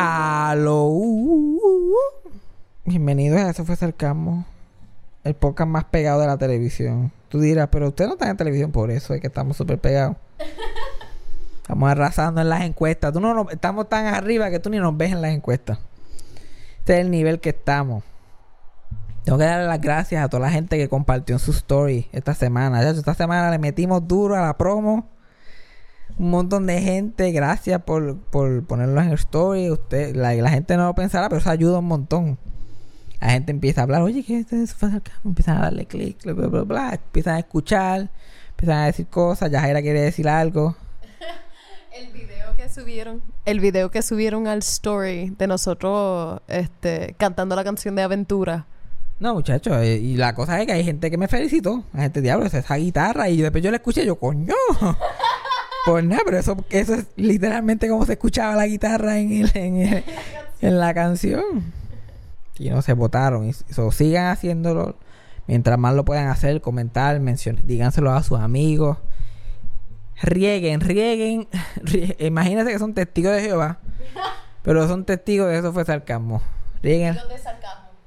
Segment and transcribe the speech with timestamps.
[0.00, 0.92] Aló.
[2.84, 4.46] Bienvenidos a Eso fue Sarcasmo.
[5.24, 7.10] El podcast más pegado de la televisión.
[7.28, 10.16] Tú dirás, pero usted no está en televisión por eso, es que estamos súper pegados.
[11.62, 13.12] Estamos arrasando en las encuestas.
[13.12, 15.80] Tú no estamos tan arriba que tú ni nos ves en las encuestas.
[16.78, 18.04] Este es el nivel que estamos.
[19.24, 22.34] Tengo que darle las gracias a toda la gente que compartió en su story esta
[22.34, 22.82] semana.
[22.82, 25.08] Ya, esta semana le metimos duro a la promo.
[26.18, 29.70] Un montón de gente, gracias por, por ponerlo en el story.
[29.70, 32.38] Usted, la, la gente no lo pensará, pero eso ayuda un montón.
[33.20, 34.74] La gente empieza a hablar, oye, ¿qué es eso?
[34.76, 36.94] Fue Sarcasmo?" Empiezan a darle clic, bla, bla, bla.
[36.94, 38.10] Empiezan a escuchar,
[38.50, 39.50] empiezan a decir cosas.
[39.50, 40.76] Yajaira quiere decir algo.
[41.96, 47.64] El video que subieron, el video que subieron al story de nosotros este cantando la
[47.64, 48.66] canción de Aventura.
[49.20, 51.82] No, muchachos, eh, y la cosa es que hay gente que me felicitó.
[51.92, 53.28] La gente, diablo, esa esa guitarra.
[53.28, 54.54] Y después yo la escuché, yo, coño.
[55.90, 59.76] Pues nada, pero eso, eso es literalmente como se escuchaba la guitarra en, el- en,
[59.76, 60.04] el-
[60.60, 61.42] en la canción.
[62.58, 63.46] Y no se votaron.
[63.48, 64.96] Y so, sigan haciéndolo.
[65.46, 68.98] Mientras más lo puedan hacer, comentar, mencionar, díganselo a sus amigos.
[70.20, 71.48] Rieguen, rieguen.
[71.82, 73.78] rie- Imagínense que son testigos de Jehová.
[74.62, 76.42] Pero son testigos de eso fue sarcasmo.
[76.82, 77.16] Rieguen.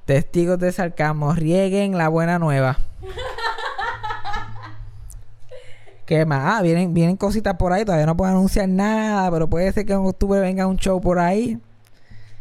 [0.05, 2.77] Testigos de sarcasmo, rieguen la buena nueva.
[6.11, 6.41] ¿Qué más?
[6.43, 9.93] Ah, vienen, vienen cositas por ahí, todavía no puedo anunciar nada, pero puede ser que
[9.93, 11.57] en octubre venga un show por ahí.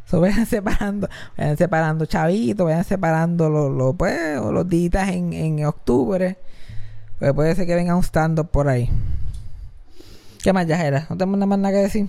[0.07, 5.65] So, vayan separando, vayan separando chavitos, vayan separando los, los, pues, los días en, en
[5.67, 6.37] octubre.
[7.21, 8.91] Pues puede ser que venga un stand-up por ahí.
[10.43, 11.07] ¿Qué más, Yajera?
[11.09, 12.09] ¿No tenemos nada más nada que decir?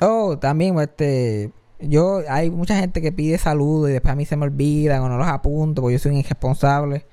[0.00, 1.52] Oh, también, este.
[1.78, 5.08] Yo, hay mucha gente que pide saludos y después a mí se me olvidan o
[5.08, 7.06] no los apunto porque yo soy un irresponsable.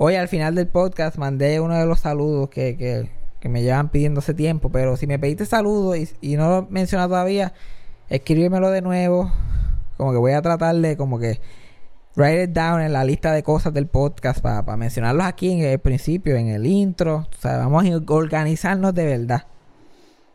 [0.00, 2.76] Hoy al final del podcast mandé uno de los saludos que,
[3.40, 6.72] que, me llevan pidiendo hace tiempo, pero si me pediste saludos y, no lo he
[6.72, 7.52] mencionado todavía,
[8.08, 9.32] escríbemelo de nuevo.
[9.96, 11.40] Como que voy a tratar de como que
[12.14, 15.80] write it down en la lista de cosas del podcast para mencionarlos aquí en el
[15.80, 17.26] principio, en el intro.
[17.36, 19.46] O sea, vamos a organizarnos de verdad.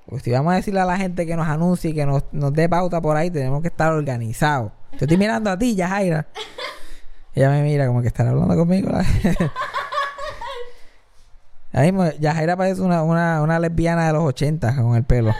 [0.07, 2.51] Pues si vamos a decirle a la gente que nos anuncie y que nos, nos
[2.51, 4.73] dé pauta por ahí, tenemos que estar organizados.
[4.99, 6.27] Te estoy mirando a ti, Yajaira.
[7.35, 8.89] Ella me mira como que estará hablando conmigo.
[8.91, 9.05] la-
[11.73, 15.33] Ahí mismo, Yajaira parece una, una, una lesbiana de los 80 con el pelo.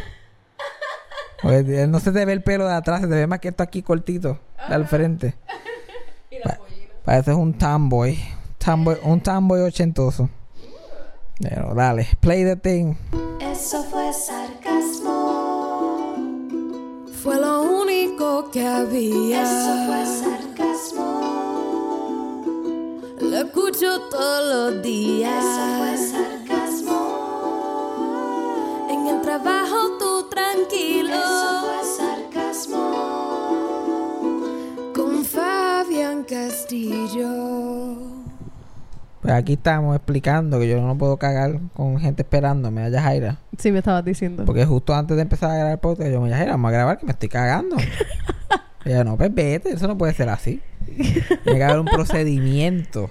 [1.44, 3.62] Porque no se te ve el pelo de atrás, se te ve más que esto
[3.62, 5.36] aquí cortito, al frente.
[6.44, 6.58] Pa-
[7.06, 8.18] pareces un tomboy.
[8.58, 8.98] tomboy.
[9.04, 10.30] Un tomboy ochentoso.
[11.40, 12.96] Pero dale, play the thing.
[13.40, 16.16] Eso fue sarcasmo.
[17.22, 19.44] Fue lo único que había.
[19.44, 21.43] Eso fue sarcasmo.
[23.22, 25.44] Lo escucho todos los días.
[25.44, 27.00] Eso fue sarcasmo.
[28.90, 31.14] En el trabajo tú tranquilo.
[31.14, 31.84] Eso fue
[32.34, 32.84] sarcasmo.
[34.96, 37.30] Con Fabián Castillo.
[39.22, 43.38] Pues aquí estamos explicando que yo no puedo cagar con gente esperándome a Yajaira.
[43.58, 44.44] Sí, me estabas diciendo.
[44.44, 46.98] Porque justo antes de empezar a grabar el podcast, yo me Yajaira, vamos a grabar
[46.98, 47.78] que me estoy cagando.
[48.86, 50.62] Ella, no, pues vete, eso no puede ser así.
[50.86, 53.10] Tiene que haber un procedimiento.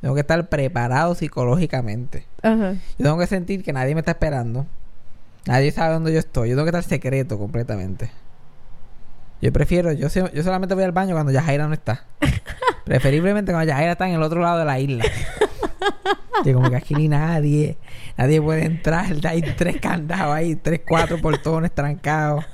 [0.00, 2.26] Tengo que estar preparado psicológicamente.
[2.42, 2.74] Ajá.
[2.98, 4.66] Yo tengo que sentir que nadie me está esperando.
[5.46, 6.50] Nadie sabe dónde yo estoy.
[6.50, 8.10] Yo tengo que estar secreto completamente.
[9.40, 12.04] Yo prefiero, yo, yo solamente voy al baño cuando Yajaira no está.
[12.84, 15.04] Preferiblemente cuando Yajaira está en el otro lado de la isla.
[16.42, 17.76] Que como que aquí ni nadie,
[18.16, 19.06] nadie puede entrar.
[19.26, 22.44] Hay tres candados ahí, tres, cuatro portones trancados.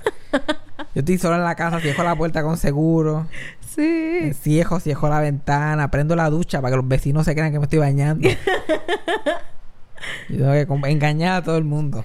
[0.95, 3.27] Yo estoy solo en la casa, cierro la puerta con seguro.
[3.75, 4.33] Sí.
[4.35, 7.65] Cierro, cierro la ventana, prendo la ducha para que los vecinos se crean que me
[7.65, 8.29] estoy bañando.
[10.29, 12.05] Yo tengo que engañar a todo el mundo.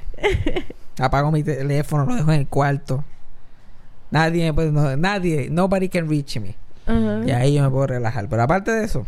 [0.99, 3.03] Apago mi teléfono, lo dejo en el cuarto.
[4.11, 6.55] Nadie me puede, no- nadie, nobody can reach me.
[7.25, 8.29] Y ahí yo me puedo relajar.
[8.29, 9.05] Pero aparte de eso,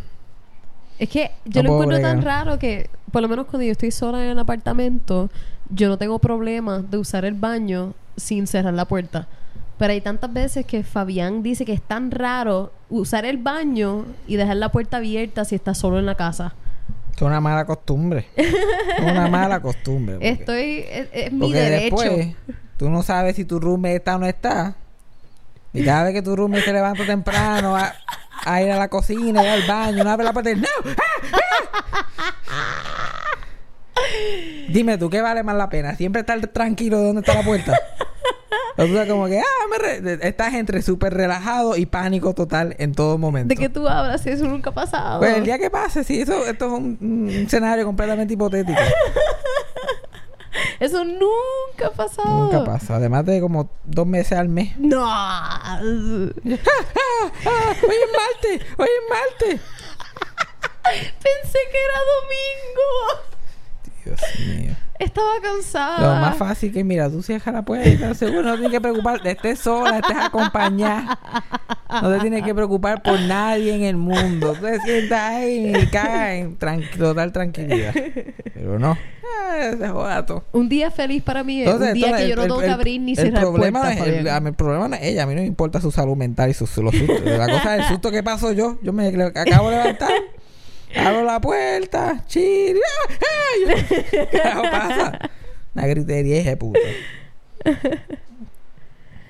[0.98, 3.90] Es que yo No lo encuentro tan raro que, por lo menos cuando yo estoy
[3.90, 5.30] sola en el apartamento,
[5.70, 9.26] yo no tengo problema de usar el baño sin cerrar la puerta.
[9.80, 14.36] Pero hay tantas veces que Fabián dice que es tan raro usar el baño y
[14.36, 16.52] dejar la puerta abierta si está solo en la casa.
[17.16, 18.26] es una mala costumbre.
[18.36, 18.54] Es
[19.02, 20.16] una mala costumbre.
[20.16, 20.84] porque- Estoy...
[20.86, 21.96] Es, es mi Porque derecho.
[21.96, 22.36] después,
[22.76, 24.74] tú no sabes si tu roommate está o no está.
[25.72, 27.94] Y cada vez que tu roommate se levanta temprano a,
[28.44, 30.68] a ir a la cocina, ir al baño, no abre la puerta y ¡No!
[30.84, 32.02] ¡Ah!
[32.50, 33.38] ¡Ah!
[34.68, 35.94] Dime tú, ¿qué vale más la pena?
[35.96, 37.78] ¿Siempre estar tranquilo de dónde está la puerta?
[38.76, 42.92] O estás como que, ah, me re- estás entre súper relajado y pánico total en
[42.94, 43.48] todo momento.
[43.48, 44.24] ¿De qué tú hablas?
[44.26, 45.18] Eso nunca ha pasado.
[45.20, 48.78] Pues el día que pase, sí, eso, esto es un, un escenario completamente hipotético.
[50.80, 52.28] Eso nunca ha pasado.
[52.28, 52.96] Nunca pasa.
[52.96, 54.76] Además de como dos meses al mes.
[54.78, 55.04] No.
[55.82, 56.60] ¡Hoy es
[57.44, 58.66] martes!
[58.78, 59.60] ¡Hoy es martes!
[61.22, 62.88] Pensé que era domingo.
[64.04, 64.20] Dios
[64.58, 64.69] mío.
[65.00, 66.14] Estaba cansada.
[66.14, 69.30] Lo más fácil que, mira, tú cierras la puerta, seguro no tienes que preocuparte.
[69.30, 71.18] Estés sola, estés acompañada.
[72.02, 74.52] No te tienes que preocupar por nadie en el mundo.
[74.52, 76.56] Tú te sientas ahí y cagas en
[76.98, 77.94] total tranquilidad.
[78.54, 78.98] Pero no.
[79.50, 80.44] Ah, se joda todo.
[80.52, 83.12] Un día feliz para mí es un día que yo no tengo que abrir ni
[83.12, 85.22] el cerrar problema puertas, es, el, el problema no es ella.
[85.22, 87.22] A mí no me importa su salud mental y sus los sustos.
[87.24, 88.78] La cosa es el susto que paso yo.
[88.82, 90.12] Yo me acabo de levantar.
[90.96, 92.22] Abro la puerta.
[92.26, 92.80] Chiri.
[92.80, 93.74] ¡ah!
[94.10, 94.28] ¿Qué
[94.70, 95.18] pasa?
[95.74, 96.78] Una gritería de puta.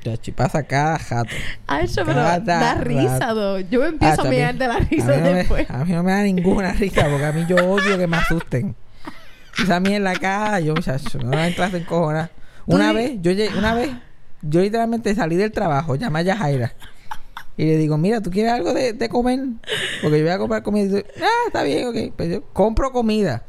[0.02, 1.34] Chachi, pasa cada jato.
[1.66, 3.60] Ay, eso pero da risa, do.
[3.60, 5.70] Yo me empiezo Ah, a mirar de la risa mí, no me, después.
[5.70, 8.74] a mí no me da ninguna risa porque a mí yo odio que me asusten.
[9.54, 12.30] Quizá a mí en la cara, yo, muchacho, no me entras en cojones.
[12.64, 13.90] Una vez, yo llegué- una vez,
[14.40, 16.72] yo literalmente salí del trabajo, llamé a Yajaira.
[17.60, 19.38] Y le digo, mira, ¿tú quieres algo de, de comer?
[20.00, 20.84] Porque yo voy a comprar comida.
[20.84, 22.14] Y dice, ah, está bien, ok.
[22.16, 23.42] Pues yo compro comida.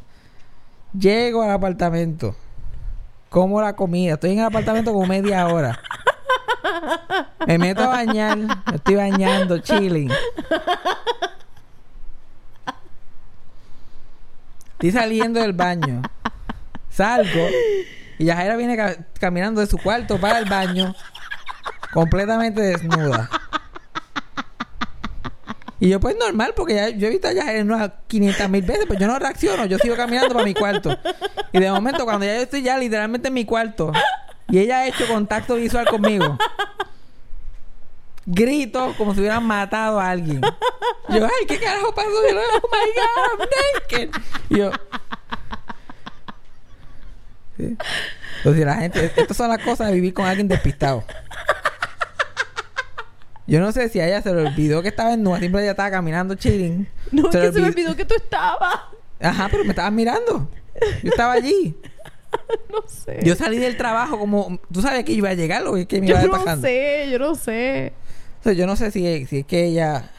[0.92, 2.36] Llego al apartamento.
[3.30, 4.16] Como la comida.
[4.16, 5.80] Estoy en el apartamento como media hora.
[7.48, 8.38] Me meto a bañar.
[8.38, 10.12] Me estoy bañando, chilling.
[14.74, 16.02] Estoy saliendo del baño.
[16.90, 17.48] Salgo.
[18.18, 20.94] Y Yajaira viene ca- caminando de su cuarto para el baño.
[21.94, 23.30] Completamente desnuda.
[25.82, 28.86] Y yo, pues normal, porque ya, yo he visto a Yajaira unas 500 mil veces,
[28.86, 30.96] pues yo no reacciono, yo sigo caminando para mi cuarto.
[31.52, 33.92] Y de momento, cuando ya yo estoy ya literalmente en mi cuarto,
[34.48, 36.38] y ella ha hecho contacto visual conmigo,
[38.28, 40.42] grito como si hubieran matado a alguien.
[41.10, 42.10] Yo, ay, ¿qué carajo pasó?
[42.30, 43.50] Yo, oh my God, I'm
[43.90, 44.22] naked.
[44.50, 44.72] Y yo.
[47.58, 47.76] Sí.
[48.38, 51.04] Entonces, la gente, estas son las cosas de vivir con alguien despistado.
[53.48, 55.92] Yo no sé si a ella se le olvidó que estaba en Siempre ella estaba
[55.92, 56.88] caminando chilling.
[57.12, 58.76] No, Se que le se me olvidó- que tú estabas.
[59.20, 60.50] Ajá, pero me estabas mirando.
[61.04, 61.76] Yo estaba allí.
[62.72, 63.20] No sé.
[63.24, 64.58] Yo salí del trabajo como...
[64.72, 66.66] Tú sabes que iba a llegar o que me Yo iba no despajando.
[66.66, 67.92] sé, yo no sé.
[68.40, 70.10] O sea, yo no sé si, si es que ella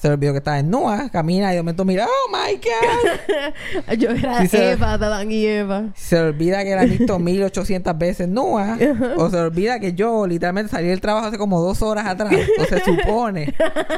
[0.00, 3.94] se le olvidó que estaba en Nua, camina y de momento mira, oh my God.
[3.98, 5.84] Yo era se- Eva, Adán y Eva.
[5.94, 8.76] Se le olvida que la he visto 1800 veces Nua.
[9.16, 12.32] o se le olvida que yo literalmente salí del trabajo hace como dos horas atrás.
[12.60, 13.54] O se supone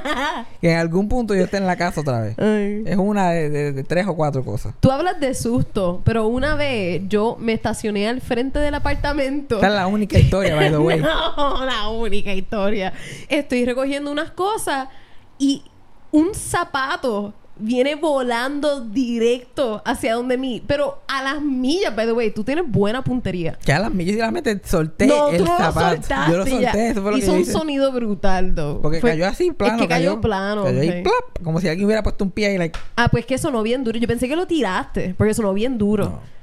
[0.61, 2.39] que en algún punto yo esté en la casa otra vez.
[2.39, 2.83] Ay.
[2.87, 4.75] Es una de, de- de tres o cuatro cosas.
[4.81, 9.57] Tú hablas de susto, pero una vez yo me estacioné al frente del apartamento.
[9.57, 11.01] Esta es la única historia, by the way.
[11.01, 12.93] No, la única historia.
[13.29, 14.89] Estoy recogiendo unas cosas
[15.39, 15.63] y
[16.13, 22.31] un zapato viene volando directo hacia donde mí, pero a las millas, by the way,
[22.31, 23.59] tú tienes buena puntería.
[23.63, 25.91] Que a las millas solamente solté no, el tú no lo zapato.
[25.97, 26.71] soltaste yo lo solté, ya.
[26.89, 27.53] eso fue lo Hizo que yo un hice.
[27.53, 28.81] sonido brutal, though.
[28.81, 29.75] Porque Fue- cayó así, plano.
[29.77, 30.65] Es que cayó, plano.
[30.65, 31.03] Cayó ahí, sí.
[31.03, 32.79] plop, como si alguien hubiera puesto un pie ahí, like...
[32.97, 33.99] Ah, pues que sonó bien duro.
[33.99, 36.05] Yo pensé que lo tiraste, porque sonó bien duro.
[36.07, 36.40] No.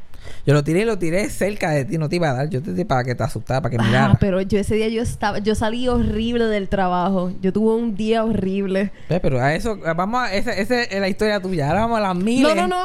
[0.47, 2.49] Yo lo tiré y lo tiré cerca de ti, no te iba a dar.
[2.49, 4.17] Yo te tiré para que te asustara, para que Ah, mirara.
[4.19, 7.31] pero yo ese día yo estaba, yo salí horrible del trabajo.
[7.41, 8.91] Yo tuve un día horrible.
[9.09, 10.33] Ve, Pero a eso, vamos a...
[10.33, 11.67] Esa, esa es la historia tuya.
[11.67, 12.55] Ahora vamos a las miles.
[12.55, 12.81] No, no, no.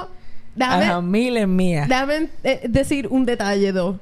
[0.67, 1.89] A las Déjame, miles mías.
[1.89, 3.97] déjame eh, decir un detalle, dos.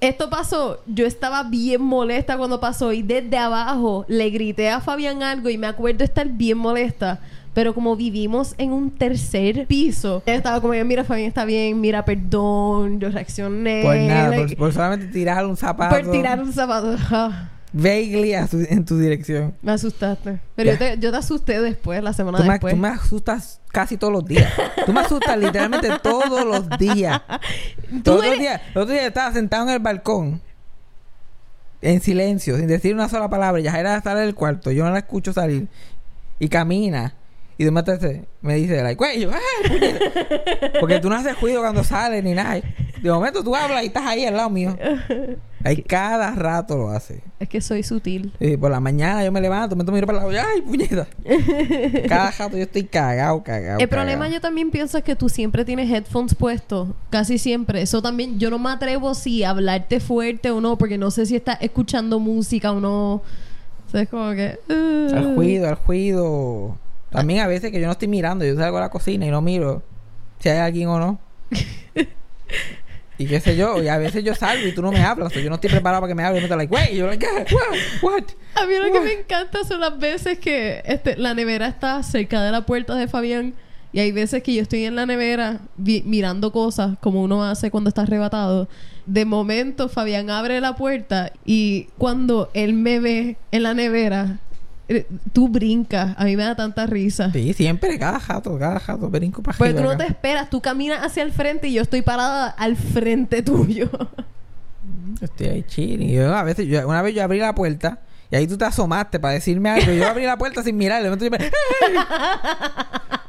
[0.00, 5.22] Esto pasó, yo estaba bien molesta cuando pasó y desde abajo le grité a Fabián
[5.22, 7.20] algo y me acuerdo estar bien molesta.
[7.52, 12.04] Pero como vivimos en un tercer piso, ella estaba como, mira Fabián está bien, mira
[12.04, 13.82] perdón, yo reaccioné.
[13.82, 15.96] Por nada, like, por, por solamente tirar un zapato.
[15.96, 16.96] por tirar un zapato.
[17.72, 19.54] Vaguely en tu dirección.
[19.62, 20.40] me asustaste.
[20.56, 22.74] Pero yo te, yo te asusté después, la semana Tú me, después.
[22.74, 24.52] tú me asustas casi todos los días.
[24.86, 27.20] Tú me asustas literalmente todos los días.
[28.04, 28.60] Todos los días.
[28.74, 30.40] El otro día estaba sentado en el balcón.
[31.82, 33.60] En silencio, sin decir una sola palabra.
[33.60, 34.70] Ya era sale del cuarto.
[34.70, 35.66] Yo no la escucho salir.
[36.38, 37.14] Y camina.
[37.60, 40.00] Y de momento se- me dice, like, güey, yo, "Ay, puñeta".
[40.80, 42.58] Porque tú no haces ruido cuando sales ni nada.
[43.02, 44.74] De momento tú hablas y estás ahí al lado mío.
[45.62, 47.20] Ahí cada rato lo hace.
[47.38, 48.32] Es que soy sutil.
[48.40, 51.06] Y por la mañana yo me levanto, me miro para el lado ¡ay, puñeta!
[52.08, 53.78] Cada rato yo estoy cagado, cagado.
[53.78, 57.82] El problema yo también pienso es que tú siempre tienes headphones puestos, casi siempre.
[57.82, 61.36] Eso también, yo no me atrevo si hablarte fuerte o no, porque no sé si
[61.36, 63.12] estás escuchando música o no.
[63.16, 63.22] O
[63.90, 64.58] sea, es como que...
[64.70, 65.14] uh.
[65.14, 66.78] Al juido, al juido.
[67.10, 69.40] También a veces que yo no estoy mirando, yo salgo a la cocina y no
[69.42, 69.82] miro
[70.38, 71.20] si hay alguien o no.
[73.18, 75.40] y qué sé yo, y a veces yo salgo y tú no me hablas, o
[75.40, 77.06] yo no estoy preparado para que me hables, y me estás like, güey, y yo
[77.06, 78.22] like, "Ah, what, what?
[78.54, 82.02] A mí lo que What?" me encanta son las veces que este, la nevera está
[82.02, 83.54] cerca de la puerta de Fabián
[83.92, 87.72] Y hay veces que yo estoy en la nevera vi- mirando cosas como uno hace
[87.72, 88.68] cuando está arrebatado.
[89.04, 94.38] De momento Fabián abre la puerta y cuando él me ve en la nevera,
[95.32, 96.14] tú brincas.
[96.18, 97.30] A mí me da tanta risa.
[97.32, 101.04] Sí, siempre, cada jato, cada jato, brinco para Porque tú no te esperas, tú caminas
[101.04, 103.88] hacia el frente y yo estoy parada al frente tuyo.
[103.92, 104.08] Yo
[105.24, 106.10] Estoy ahí chilling.
[106.10, 109.18] Yo, a veces, yo- una vez yo abrí la puerta y ahí tú te asomaste
[109.18, 109.92] para decirme algo.
[109.92, 111.02] Yo abrí la puerta sin mirar.
[111.02, 111.38] De yo me...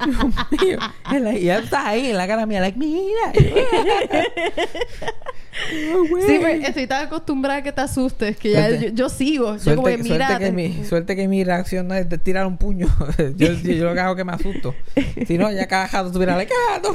[0.05, 0.25] Dios
[0.61, 0.79] mío.
[1.39, 3.31] Y ya estás ahí en la cara mía, like, mira.
[6.09, 6.23] Güey.
[6.25, 8.85] Sí, pues, estoy tan acostumbrada a que te asustes que ya Suerte.
[8.89, 9.57] yo, yo sigo.
[9.57, 10.27] Yo como que Suerte, mira.
[10.27, 12.87] suerte que mi, suerte que mi reacción no es de tirar un puño.
[13.37, 14.75] yo, yo, yo lo que hago es que me asusto.
[15.27, 16.93] Si no, ya cada jato tuviera like, gato.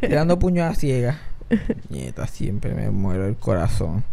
[0.00, 1.16] Tirando puños a ciegas.
[1.88, 4.04] Nieta, siempre me muero el corazón.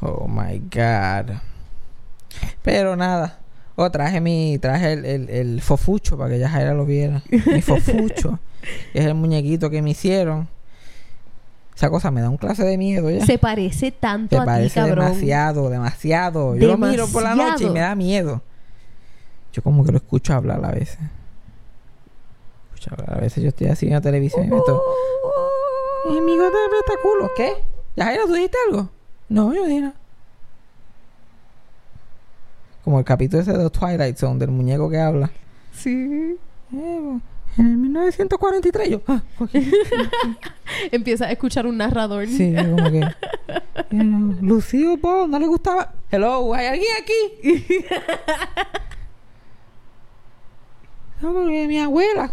[0.00, 1.36] Oh my god.
[2.62, 3.38] Pero nada.
[3.76, 4.58] Oh, traje mi.
[4.58, 7.22] Traje el, el, el fofucho para que ya Jaira lo viera.
[7.30, 8.38] Mi fofucho.
[8.94, 10.48] es el muñequito que me hicieron.
[11.80, 13.24] Esa cosa me da un clase de miedo ya.
[13.24, 15.06] Se parece tanto Te a ti, parece cabrón.
[15.06, 16.54] demasiado, demasiado.
[16.56, 18.42] Yo lo miro por la noche y me da miedo.
[19.54, 20.98] Yo como que lo escucho hablar a veces.
[22.74, 23.16] Escucho hablar.
[23.16, 24.74] A veces yo estoy así en la televisión y me estoy...
[24.74, 26.12] Uh.
[26.18, 27.30] "Eh, mi gota de espectáculo.
[27.34, 27.54] ¿Qué?
[27.96, 28.90] ¿Yajaira, tú dijiste algo?
[29.30, 29.94] No, yo dije nada.
[32.84, 35.30] Como el capítulo ese de Twilight Zone, del muñeco que habla.
[35.72, 36.36] Sí.
[36.74, 37.18] Eh,
[37.58, 39.02] en el 1943 yo...
[39.08, 39.22] ah.
[40.92, 42.26] Empieza a escuchar un narrador.
[42.26, 43.00] Sí, como que.
[43.48, 45.94] eh, Lucío Bo, no le gustaba.
[46.10, 47.84] Hello, ¿hay alguien aquí?
[51.20, 52.32] no, porque mi abuela.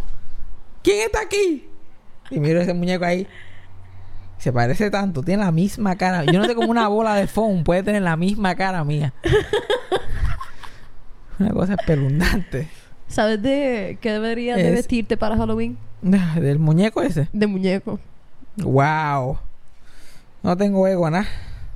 [0.84, 1.68] ¿Quién está aquí?
[2.30, 3.28] Y miro ese muñeco ahí.
[4.38, 6.24] Se parece tanto, tiene la misma cara.
[6.24, 9.14] Yo no sé cómo una bola de foam puede tener la misma cara mía.
[11.40, 12.70] Una cosa espeluznante.
[13.08, 15.78] ¿Sabes de qué deberías de Es- vestirte para Halloween?
[16.02, 17.28] Del muñeco ese.
[17.34, 18.00] De muñeco.
[18.58, 19.38] Wow.
[20.44, 21.26] No tengo ego, nada.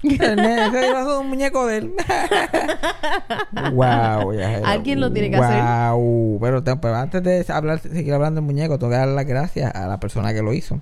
[0.03, 1.93] El nene se disfrazó de un muñeco de él.
[3.73, 4.61] wow, ya.
[4.65, 5.61] Alguien lo tiene que hacer.
[5.93, 6.39] Wow.
[6.41, 9.87] Pero, pero antes de hablar, seguir hablando del muñeco, tengo que dar las gracias a
[9.87, 10.79] la persona que lo hizo.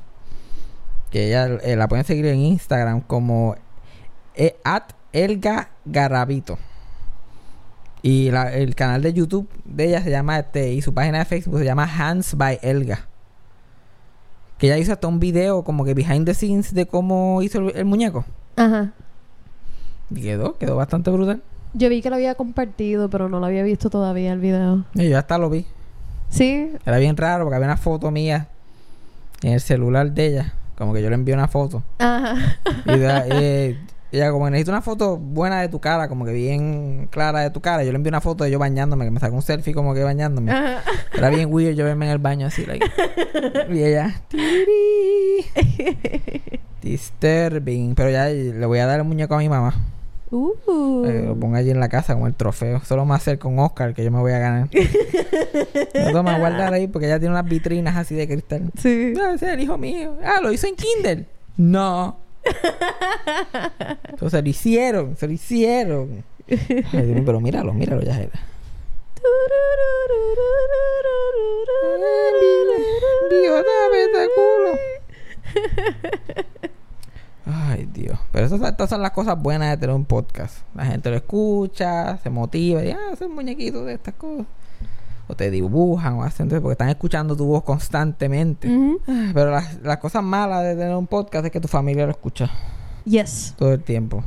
[1.11, 3.55] Que ella eh, la pueden seguir en Instagram como
[4.35, 6.57] eh, at Elga Garabito.
[8.01, 11.25] Y la- el canal de YouTube de ella se llama este y su página de
[11.25, 13.05] Facebook se llama Hands by Elga.
[14.57, 17.75] Que ella hizo hasta un video como que behind the scenes de cómo hizo el,
[17.77, 18.25] el muñeco.
[18.55, 18.91] Ajá.
[20.09, 21.41] Y quedó, quedó bastante brutal.
[21.73, 24.85] Yo vi que lo había compartido, pero no lo había visto todavía el video.
[24.95, 25.65] Y yo hasta lo vi.
[26.29, 26.71] Sí.
[26.85, 28.47] Era bien raro porque había una foto mía
[29.43, 30.53] en el celular de ella.
[30.77, 31.83] Como que yo le envié una foto.
[31.99, 32.35] Ajá.
[32.85, 33.77] Y de- eh,
[34.11, 37.61] ella como necesito una foto buena de tu cara, como que bien clara de tu
[37.61, 37.83] cara.
[37.83, 40.03] Yo le envié una foto de yo bañándome, que me sacó un selfie como que
[40.03, 40.51] bañándome.
[40.51, 40.81] Ajá.
[41.13, 42.85] Era bien weird yo verme en el baño así, like.
[43.71, 44.21] Y ella.
[46.81, 47.95] Disturbing.
[47.95, 49.75] Pero ya le voy a dar el muñeco a mi mamá.
[50.31, 51.03] Uh.
[51.03, 52.81] Que lo ponga allí en la casa como el trofeo.
[52.85, 54.69] Solo más hacer con Oscar que yo me voy a ganar.
[55.93, 58.71] no toma guardar ahí porque ella tiene unas vitrinas así de cristal.
[58.77, 59.13] Sí.
[59.15, 60.17] No, ese es el hijo mío.
[60.23, 61.25] Ah, lo hizo en Kindle.
[61.57, 62.17] No.
[64.09, 66.23] Entonces lo hicieron, se lo hicieron.
[66.47, 68.39] Dios pero míralo, míralo ya era.
[73.29, 74.77] Bigote de espectáculo.
[77.45, 78.19] Ay, Dios.
[78.31, 80.63] Pero esas, estas son las cosas buenas de tener un podcast.
[80.75, 84.45] La gente lo escucha, se motiva y ah, hacen muñequitos de estas cosas.
[85.31, 88.67] O te dibujan o hacen porque están escuchando tu voz constantemente.
[89.07, 92.11] Ah, Pero las, las cosas malas de tener un podcast es que tu familia lo
[92.11, 92.49] escucha
[93.05, 93.53] Yes.
[93.57, 94.23] todo el tiempo.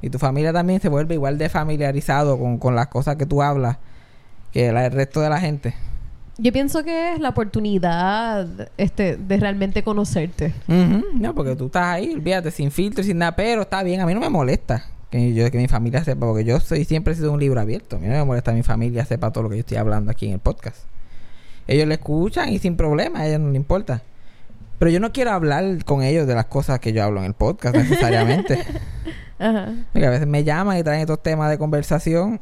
[0.00, 3.40] Y tu familia también se vuelve igual de familiarizado con, con las cosas que tú
[3.40, 3.78] hablas
[4.52, 5.74] que la- el resto de la gente.
[6.38, 10.52] Yo pienso que es la oportunidad este, de realmente conocerte.
[10.66, 14.14] No, porque tú estás ahí, olvídate, sin filtro sin nada, pero está bien, a mí
[14.14, 17.32] no me molesta que yo que mi familia sepa, porque yo soy siempre he sido
[17.32, 17.96] un libro abierto.
[17.96, 20.26] A mí no me molesta mi familia sepa todo lo que yo estoy hablando aquí
[20.26, 20.78] en el podcast.
[21.66, 24.02] Ellos le escuchan y sin problema, a ellos no les importa.
[24.78, 27.34] Pero yo no quiero hablar con ellos de las cosas que yo hablo en el
[27.34, 28.58] podcast necesariamente.
[29.38, 29.74] Ajá.
[29.92, 32.40] Porque a veces me llaman y traen estos temas de conversación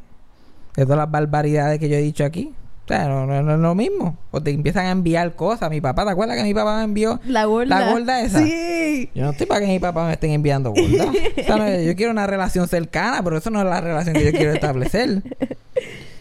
[0.76, 2.54] de todas las barbaridades que yo he dicho aquí.
[2.96, 4.16] Sea, no, no- no es lo mismo.
[4.32, 5.70] O te empiezan a enviar cosas.
[5.70, 7.78] Mi papá, ¿te acuerdas que mi papá me envió La gorda.
[7.80, 8.40] la gorda esa?
[8.42, 9.08] Sí.
[9.14, 11.04] Yo no estoy para que mi papá me estén enviando gorda.
[11.38, 14.24] O sea, no, yo quiero una relación cercana, pero eso no es la relación que
[14.24, 15.22] yo quiero establecer.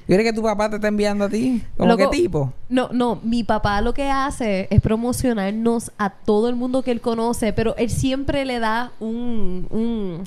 [0.07, 1.63] ¿Yo crees que tu papá te está enviando a ti?
[1.77, 2.53] ¿Cómo Loco, qué tipo?
[2.67, 6.99] No, no, mi papá lo que hace es promocionarnos a todo el mundo que él
[7.01, 10.23] conoce, pero él siempre le da un, un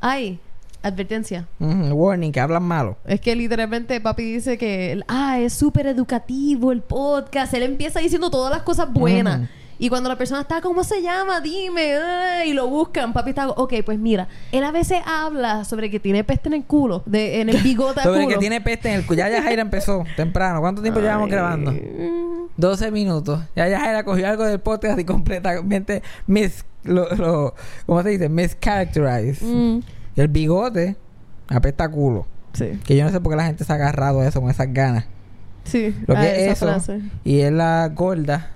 [0.00, 0.38] ay,
[0.82, 1.46] Advertencia.
[1.58, 2.96] Warning, que hablan malo.
[3.06, 7.52] Es que literalmente papi dice que, ah, es súper educativo el podcast.
[7.54, 9.48] Él empieza diciendo todas las cosas buenas.
[9.78, 11.42] Y cuando la persona está, ¿cómo se llama?
[11.42, 11.96] Dime.
[11.96, 13.12] ay, y lo buscan.
[13.12, 14.26] Papi está, ok, pues mira.
[14.50, 17.02] Él a veces habla sobre que tiene peste en el culo.
[17.04, 18.34] De, en el bigote Sobre culo.
[18.34, 19.18] que tiene peste en el culo.
[19.18, 20.60] Ya ya Jaira empezó temprano.
[20.60, 21.72] ¿Cuánto tiempo llevamos grabando?
[21.72, 23.40] mm, 12 minutos.
[23.54, 27.54] Ya ya Jaira cogió algo del podcast y completamente mis, lo, lo-
[27.84, 28.30] ¿cómo se dice?
[28.30, 29.42] Mischaracterized.
[29.46, 29.80] mm,
[30.16, 30.96] Y el bigote
[31.48, 32.26] apesta culo.
[32.54, 32.80] sí.
[32.84, 34.72] Que yo no sé por qué la gente se ha agarrado a eso con esas
[34.72, 35.04] ganas.
[35.64, 35.94] Sí.
[36.06, 36.66] Lo que es eso.
[36.66, 37.00] frase.
[37.24, 38.50] Y es la gorda.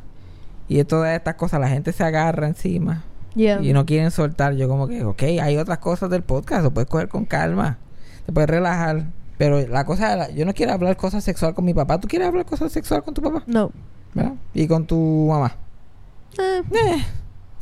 [0.69, 1.61] Y es todas estas cosas.
[1.61, 3.05] La gente se agarra encima.
[3.35, 3.61] Yeah.
[3.62, 4.55] Y no quieren soltar.
[4.55, 6.62] Yo como que, ok, hay otras cosas del podcast.
[6.62, 7.79] Lo puedes coger con calma.
[8.26, 9.07] Te puedes relajar.
[9.38, 11.99] Pero la cosa, la- yo no quiero hablar cosas sexual con mi papá.
[12.00, 13.43] ¿Tú quieres hablar cosas sexual con tu papá?
[13.47, 13.71] No.
[14.14, 14.35] ¿Verdad?
[14.55, 15.57] Y con tu mamá.
[16.38, 17.05] Eh, Eh,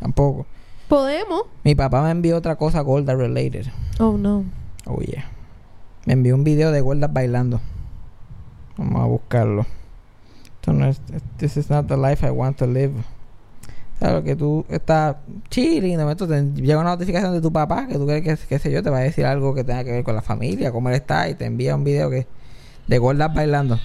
[0.01, 0.47] tampoco.
[0.89, 1.43] Podemos.
[1.65, 3.67] Mi papá me envió otra cosa gorda related.
[4.01, 4.45] Oh, no.
[4.87, 5.31] Oh, yeah.
[6.07, 7.61] Me envió un video de gordas bailando.
[8.79, 9.67] Vamos a buscarlo.
[10.45, 11.01] Esto no es...
[11.37, 12.95] This is not the life I want to live.
[13.99, 15.17] Claro que tú estás
[15.51, 18.59] chilling, de momento te llega una notificación de tu papá que tú crees que, qué
[18.61, 20.89] sé yo, te va a decir algo que tenga que ver con la familia, cómo
[20.89, 22.29] él está, y te envía un video que
[22.87, 23.79] de gordas bailando.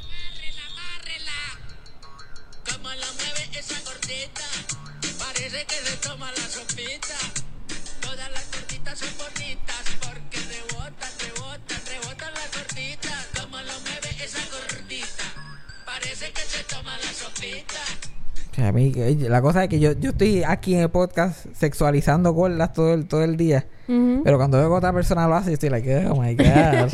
[18.52, 21.48] O sea, a mí, la cosa es que yo, yo estoy aquí en el podcast
[21.54, 23.66] sexualizando gordas todo el, todo el día.
[23.88, 26.94] Pero cuando veo que otra persona lo hace, yo estoy like, oh my God.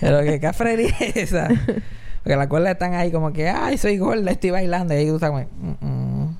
[0.00, 1.48] Pero que cafrería es esa.
[1.48, 4.94] Porque las gordas están ahí como que, ay, soy gorda, estoy bailando.
[4.94, 6.36] Y ahí tú estás como, "Mm, mm".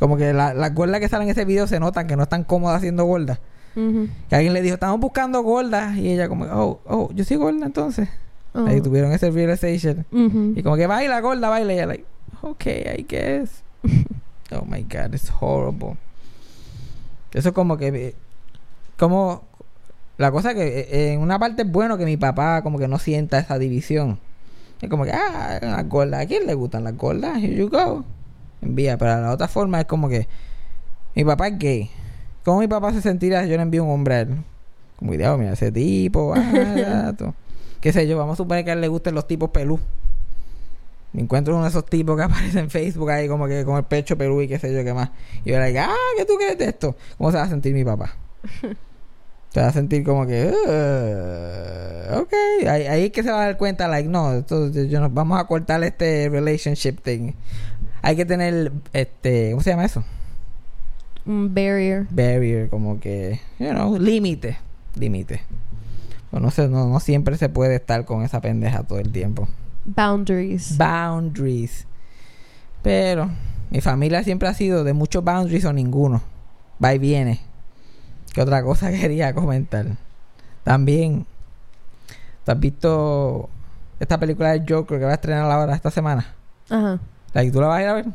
[0.00, 2.42] como que la- las gordas que salen en ese video se notan que no están
[2.42, 3.38] cómodas siendo gordas.
[3.76, 4.08] Ujú.
[4.28, 5.96] Que alguien le dijo, estamos buscando gordas.
[5.96, 8.08] Y ella como, oh, oh, yo soy gorda entonces.
[8.52, 8.66] Oh.
[8.66, 10.04] Ahí tuvieron ese realization.
[10.56, 11.72] Y como que baila, gorda, baila.
[11.72, 12.04] Y ella like,
[12.42, 13.62] okay, I guess.
[14.52, 15.96] oh my God, it's horrible.
[17.32, 17.88] Eso es como que...
[17.88, 18.14] eh,
[18.96, 19.44] Como...
[20.18, 22.98] La cosa que eh, en una parte es bueno que mi papá como que no
[22.98, 24.18] sienta esa división.
[24.82, 26.20] Es como que, ah, las gordas.
[26.22, 27.38] ¿A quién le gustan las gordas?
[27.38, 28.04] Here you go.
[28.60, 28.98] Envía.
[28.98, 30.28] Pero la otra forma es como que...
[31.14, 31.90] Mi papá es gay.
[32.44, 34.36] ¿Cómo mi papá se sentiría si yo le envío un hombre a él?
[34.96, 37.34] Como mira, ese tipo, ah, gato.
[37.80, 39.80] Qué sé yo, vamos a suponer que a él le gusten los tipos pelú.
[41.12, 43.84] Me encuentro uno de esos tipos que aparecen en Facebook ahí como que con el
[43.84, 45.10] pecho pelú y qué sé yo qué más.
[45.44, 46.96] Y yo le digo, ah, ¿qué tú crees de esto?
[47.18, 48.14] ¿Cómo se va a sentir mi papá?
[49.52, 52.32] se va a sentir como que, "Uh, ok,
[52.68, 55.40] ahí, ahí es que se va a dar cuenta, like, no, esto, yo no- vamos
[55.40, 57.32] a cortar este relationship thing.
[58.02, 60.04] Hay que tener, este, ¿cómo se llama eso?
[61.24, 62.06] Barrier.
[62.10, 64.56] barrier, como que, you know, límite,
[64.94, 65.42] límite.
[66.30, 69.48] Pues no sé, no, no siempre se puede estar con esa pendeja todo el tiempo.
[69.94, 70.76] Boundaries.
[70.76, 71.86] Boundaries.
[72.82, 73.28] Pero
[73.70, 76.22] mi familia siempre ha sido de muchos boundaries o ninguno.
[76.82, 77.40] Va y viene.
[78.32, 79.86] ¿Qué otra cosa quería comentar?
[80.64, 81.26] También,
[82.44, 83.48] ¿tú has visto
[83.98, 86.34] esta película de Joker que va a estrenar ahora esta semana?
[86.68, 87.00] Ajá.
[87.34, 88.06] Like, ¿Tú la vas a ir a ver?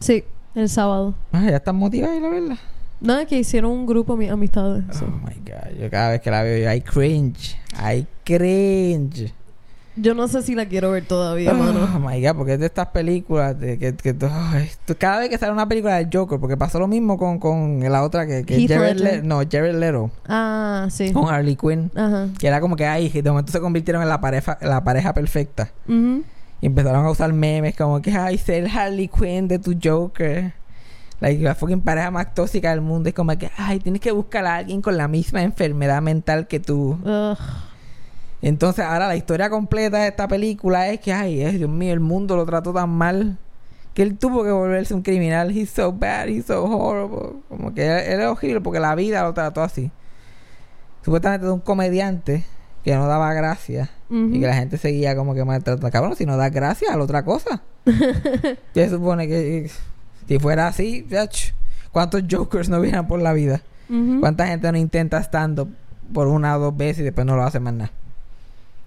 [0.00, 1.14] Sí, el sábado.
[1.32, 2.58] Ah, ya estás motivada a ir a verla.
[3.00, 4.84] Nada, que hicieron un grupo mis amistades.
[5.02, 7.56] Oh my god, yo cada vez que la veo, yo, I cringe.
[7.76, 9.32] I cringe.
[9.94, 11.86] Yo no sé si la quiero ver todavía, mano.
[11.94, 14.16] Oh my god, porque es de estas películas de que, que
[14.98, 18.02] cada vez que sale una película de Joker, porque pasó lo mismo con, con la
[18.02, 18.96] otra que, que Jared.
[18.98, 21.12] Le- no, Jared Leto Ah, sí.
[21.12, 22.28] con Harley Quinn, Ajá.
[22.38, 25.70] que era como que ay, de momento se convirtieron en la pareja la pareja perfecta
[25.86, 26.22] Ujú.
[26.62, 30.54] y empezaron a usar memes como que ay, ser Harley Quinn de tu Joker.
[31.20, 34.44] Like, la fucking pareja más tóxica del mundo es como que ay, tienes que buscar
[34.46, 36.98] a alguien con la misma enfermedad mental que tú.
[37.04, 37.38] Ugh.
[38.42, 42.00] Entonces, ahora la historia completa de esta película es que, ay, eh, Dios mío, el
[42.00, 43.38] mundo lo trató tan mal
[43.94, 45.56] que él tuvo que volverse un criminal.
[45.56, 47.40] He's so bad, he's so horrible.
[47.48, 49.92] Como que él, es horrible porque la vida lo trató así.
[51.04, 52.44] Supuestamente de un comediante
[52.84, 55.88] que no daba gracia y que la gente seguía como que maltratando.
[55.90, 57.62] Cabrón, si no das gracias a la otra cosa.
[58.74, 59.70] Se supone que
[60.26, 61.06] si fuera así,
[61.92, 63.62] ¿cuántos jokers no hubieran por la vida?
[64.20, 65.68] ¿Cuánta gente no intenta stand-up
[66.12, 67.92] por una o dos veces y después no lo hace más nada?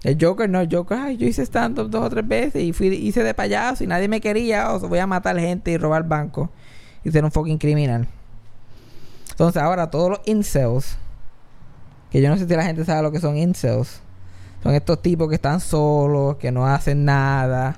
[0.06, 2.86] El Joker no, el Joker, ay, yo hice stand-up dos o tres veces y fui,
[2.86, 6.06] hice de payaso y nadie me quería, o sea, voy a matar gente y robar
[6.06, 6.48] banco
[7.02, 8.06] y ser un fucking criminal.
[9.30, 10.96] Entonces ahora todos los incels,
[12.08, 14.00] que yo no sé si la gente sabe lo que son incels,
[14.62, 17.76] son estos tipos que están solos, que no hacen nada,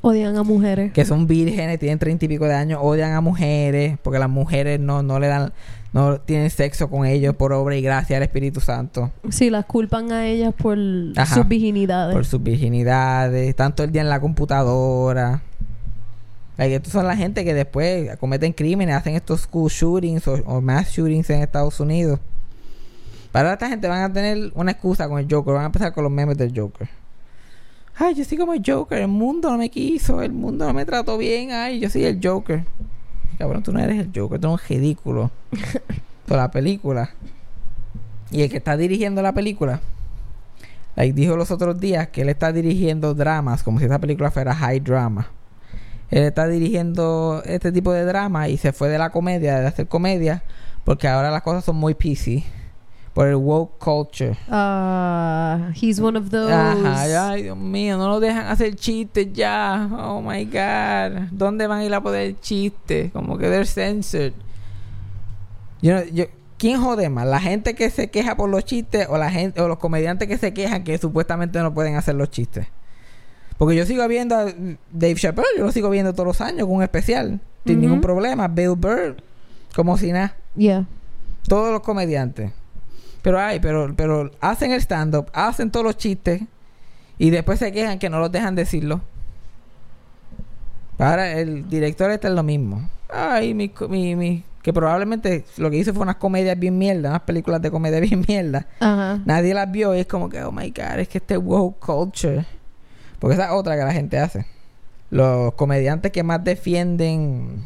[0.00, 0.92] Odian a mujeres.
[0.92, 4.78] que son vírgenes, tienen treinta y pico de años, odian a mujeres, porque las mujeres
[4.78, 5.52] no, no le dan,
[5.92, 9.10] no tienen sexo con ellos por obra y gracia del Espíritu Santo.
[9.30, 10.78] Sí, las culpan a ellas por
[11.16, 11.34] Ajá.
[11.34, 12.14] sus virginidades.
[12.14, 15.42] Por sus virginidades, todo el día en la computadora.
[16.58, 20.60] Like, estos son la gente que después cometen crímenes, hacen estos school shootings o, o
[20.60, 22.18] mass shootings en Estados Unidos.
[23.32, 26.02] Para esta gente van a tener una excusa con el Joker, van a empezar con
[26.02, 26.88] los memes del Joker.
[27.94, 30.84] Ay, yo soy como el Joker, el mundo no me quiso, el mundo no me
[30.84, 32.64] trató bien, ay, yo soy el Joker.
[33.38, 35.30] Cabrón, tú no eres el Joker, tú eres un ridículo.
[36.26, 37.10] Por la película.
[38.30, 39.80] Y el que está dirigiendo la película,
[40.96, 44.54] like, dijo los otros días que él está dirigiendo dramas, como si esa película fuera
[44.54, 45.28] high drama.
[46.10, 49.88] Él está dirigiendo este tipo de drama y se fue de la comedia, de hacer
[49.88, 50.42] comedia,
[50.84, 52.44] porque ahora las cosas son muy PC.
[53.14, 54.36] Por el woke culture.
[54.48, 56.52] Ah, he's one of those.
[56.52, 59.88] Ajá, ay Dios mío, no lo dejan hacer chistes ya.
[59.92, 61.28] Oh my god.
[61.32, 63.10] ¿Dónde van a ir a poder chistes?
[63.12, 64.32] Como que they're censored.
[65.82, 66.24] Yo, yo,
[66.58, 67.24] ¿Quién jode más?
[67.26, 70.38] ¿La gente que se queja por los chistes o la gente o los comediantes que
[70.38, 72.66] se quejan que supuestamente no pueden hacer los chistes?
[73.58, 74.44] Porque yo sigo viendo a
[74.92, 77.80] Dave Chappelle, yo lo sigo viendo todos los años con un especial, sin Ujú.
[77.82, 78.48] ningún problema.
[78.48, 79.16] Bill Burr,
[79.74, 80.84] como si nada Yeah.
[81.48, 82.50] todos los comediantes.
[83.28, 86.40] Pero ay, pero, pero hacen el stand-up, hacen todos los chistes
[87.18, 89.02] y después se quejan que no los dejan decirlo.
[90.98, 92.88] Ahora el director está en lo mismo.
[93.12, 97.20] Ay, mi, mi, mi- que probablemente lo que hizo fue unas comedias bien mierda, unas
[97.20, 98.66] películas de comedia bien mierda.
[98.80, 99.20] Ajá.
[99.26, 102.46] Nadie las vio y es como que, oh my god, es que este woke culture.
[103.18, 104.46] Porque esa es otra que la gente hace.
[105.10, 107.62] Los comediantes que más defienden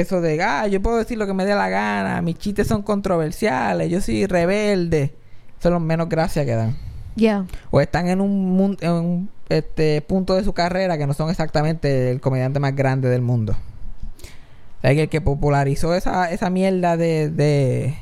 [0.00, 2.82] eso de, ah, yo puedo decir lo que me dé la gana, mis chistes son
[2.82, 5.14] controversiales, yo soy rebelde.
[5.60, 6.76] Son los menos gracias que dan.
[7.14, 7.46] Yeah.
[7.70, 12.10] O están en un, en un, este, punto de su carrera que no son exactamente
[12.10, 13.54] el comediante más grande del mundo.
[14.82, 17.94] Like, el que popularizó esa, esa mierda de, de,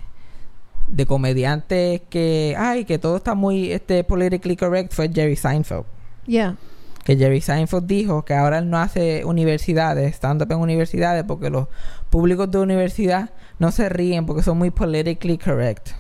[0.89, 5.85] de comediantes que, ay, que todo está muy este, politically correct fue Jerry Seinfeld.
[6.27, 6.57] Yeah.
[7.05, 11.69] Que Jerry Seinfeld dijo que ahora él no hace universidades, stand-up en universidades, porque los
[12.11, 15.91] públicos de universidad no se ríen porque son muy politically correct.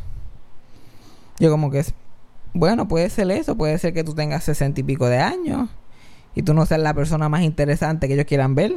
[1.38, 1.94] Yo como que es,
[2.54, 5.68] bueno, puede ser eso, puede ser que tú tengas sesenta y pico de años
[6.34, 8.74] y tú no seas la persona más interesante que ellos quieran ver.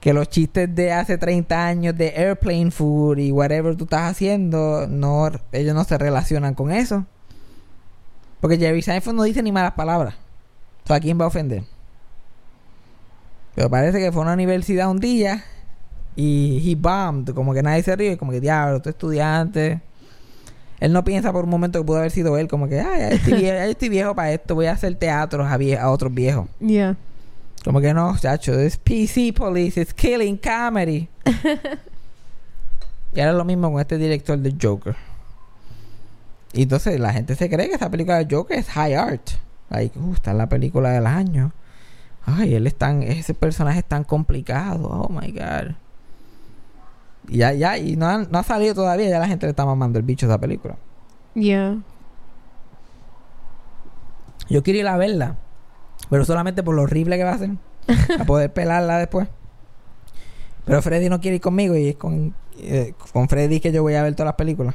[0.00, 4.86] Que los chistes de hace 30 años de airplane food y whatever tú estás haciendo,
[4.88, 7.06] no, ellos no se relacionan con eso.
[8.40, 10.16] Porque Jerry Seinfeld no dice ni malas palabras.
[10.88, 11.64] ¿A quién va a ofender?
[13.54, 15.44] Pero parece que fue a una universidad un día
[16.16, 19.80] y he bombed, como que nadie se ríe, como que diablo, tú estudiante.
[20.80, 23.08] Él no piensa por un momento que pudo haber sido él, como que, ay, ya
[23.10, 26.12] estoy viejo, ya estoy viejo para esto, voy a hacer teatros a, vie- a otros
[26.12, 26.48] viejos.
[26.60, 26.96] Yeah.
[27.64, 31.08] Como que no, chacho, es PC police, it's killing comedy.
[33.14, 34.96] y ahora lo mismo con este director de Joker.
[36.52, 39.30] Y entonces la gente se cree que esa película de Joker es high art.
[39.72, 41.52] Like, uh, está en la película del año.
[42.26, 44.88] Ay, él es tan, ese personaje es tan complicado.
[44.88, 45.72] Oh my god.
[47.28, 49.64] Y ya, ya, y no, han- no ha salido todavía, ya la gente le está
[49.64, 50.76] mamando el bicho a esa película.
[51.34, 51.78] Yeah.
[54.48, 55.36] Yo quiero ir a verla,
[56.10, 57.50] pero solamente por lo horrible que va a ser,
[58.20, 59.28] a poder pelarla después.
[60.64, 63.94] Pero Freddy no quiere ir conmigo y es con, eh, con Freddy que yo voy
[63.94, 64.74] a ver todas las películas.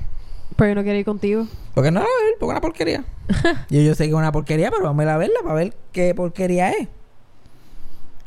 [0.55, 1.45] Pero yo no quiero ir contigo.
[1.75, 3.03] Porque no la voy a ver, porque es una porquería.
[3.69, 5.75] yo, yo sé que es una porquería, pero vamos a ir a verla para ver
[5.91, 6.87] qué porquería es.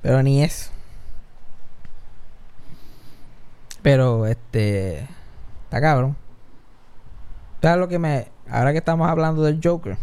[0.03, 0.71] Pero ni eso.
[3.83, 5.01] Pero, este...
[5.65, 6.17] Está cabrón.
[7.63, 8.29] ¿Sabes lo que me...
[8.51, 9.97] Ahora que estamos hablando del Joker.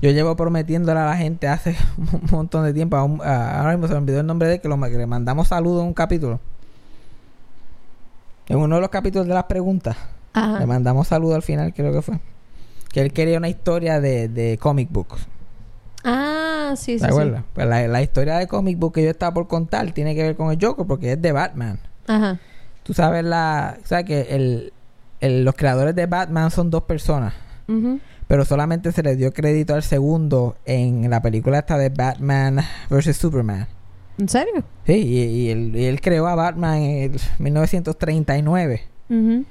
[0.00, 2.96] Yo llevo prometiéndole a la gente hace un montón de tiempo.
[2.96, 4.90] a un- a- ahora mismo se me olvidó el nombre de él, que, lo- que
[4.90, 6.40] le mandamos saludos en un capítulo.
[8.48, 9.96] En uno de los capítulos de las preguntas.
[10.34, 12.18] Le mandamos saludos al final, creo que fue.
[12.90, 15.26] Que él quería una historia de, de comic books.
[16.04, 17.10] Ah, sí, sí, ¿Te sí.
[17.10, 17.44] acuerdas?
[17.54, 20.36] Pues la, la historia de comic book que yo estaba por contar tiene que ver
[20.36, 21.78] con el Joker porque es de Batman.
[22.06, 22.38] Ajá.
[22.82, 23.78] Tú sabes la...
[23.84, 24.72] ¿Sabes que el,
[25.20, 27.34] el- los creadores de Batman son dos personas?
[27.68, 28.00] Ujú.
[28.26, 32.58] Pero solamente se le dio crédito al segundo en la película esta de Batman
[32.90, 33.16] vs.
[33.16, 33.68] Superman.
[34.18, 34.64] ¿En serio?
[34.86, 38.82] Sí, y, y él, y él creó a Batman en el 1939.
[39.10, 39.44] Ujú.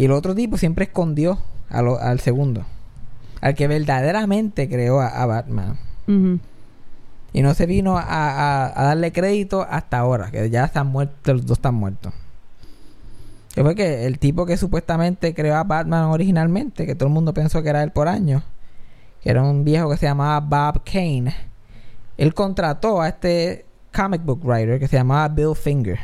[0.00, 2.64] Y el otro tipo siempre escondió a lo- al segundo.
[3.42, 5.76] Al que verdaderamente creó a, a Batman.
[7.34, 10.30] Y no se vino a, a- a darle crédito hasta ahora.
[10.30, 12.14] Que ya están muertos, los dos están muertos.
[13.54, 17.34] Que fue que el tipo que supuestamente creó a Batman originalmente, que todo el mundo
[17.34, 18.42] pensó que era él por años,
[19.22, 21.34] que era un viejo que se llamaba Bob Kane,
[22.16, 25.98] él contrató a este comic book writer que se llamaba Bill Finger.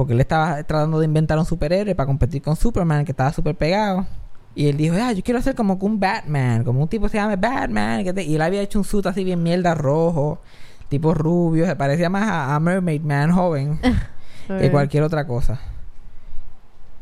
[0.00, 3.54] Porque él estaba tratando de inventar un superhéroe para competir con Superman, que estaba súper
[3.54, 4.06] pegado.
[4.54, 7.10] Y él dijo, ah, yo quiero hacer como que un Batman, como un tipo que
[7.10, 8.02] se llama Batman.
[8.02, 10.40] que te- Y él había hecho un suit así bien mierda rojo,
[10.88, 13.78] tipo rubio, se parecía más a, a Mermaid Man joven
[14.48, 15.60] que cualquier otra cosa.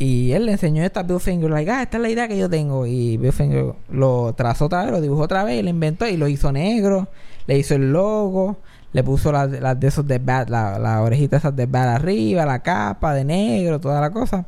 [0.00, 2.36] Y él le enseñó esto a Bill Finger, like, ah, esta es la idea que
[2.38, 2.84] yo tengo.
[2.86, 6.16] Y Bill Finger lo trazó otra vez, lo dibujó otra vez, y lo inventó y
[6.16, 7.08] lo hizo negro,
[7.46, 8.58] le hizo el logo,
[8.92, 12.46] le puso las las de esos de bat, la, la orejita esas de bat arriba,
[12.46, 14.46] la capa de negro, toda la cosa.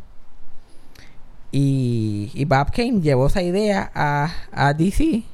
[1.52, 5.24] Y, y Bob Kane llevó esa idea a, a DC.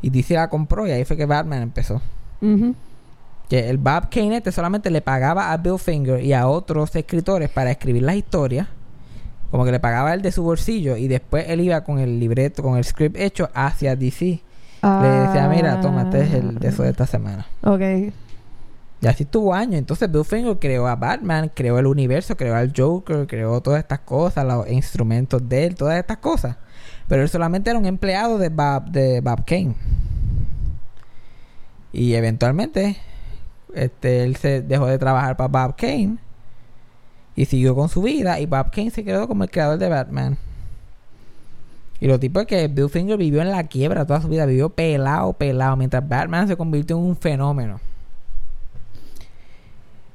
[0.00, 2.00] Y DC la compró y ahí fue que Batman empezó.
[3.48, 7.50] Que el Bob Kane este solamente le pagaba a Bill Finger y a otros escritores
[7.50, 8.68] para escribir las historias.
[9.50, 12.62] Como que le pagaba él de su bolsillo y después él iba con el libreto,
[12.62, 14.42] con el script hecho hacia DC.
[14.82, 17.46] Le decía, mira, toma, este es el de eso de esta semana.
[17.62, 18.12] Ok.
[19.00, 19.76] Y así tuvo años.
[19.76, 24.00] Entonces Bill Finger creó a Batman, creó el universo, creó al Joker, creó todas estas
[24.00, 26.56] cosas, los instrumentos de él, todas estas cosas.
[27.06, 29.74] Pero él solamente era un empleado de Bob, de Bob Kane.
[31.92, 32.96] Y eventualmente,
[33.74, 36.18] este, él se dejó de trabajar para Bob Kane
[37.34, 38.40] y siguió con su vida.
[38.40, 40.38] Y Bob Kane se quedó como el creador de Batman.
[42.00, 44.70] Y lo tipo es que Bill Finger vivió en la quiebra toda su vida, vivió
[44.70, 47.80] pelado, pelado, mientras Batman se convirtió en un fenómeno.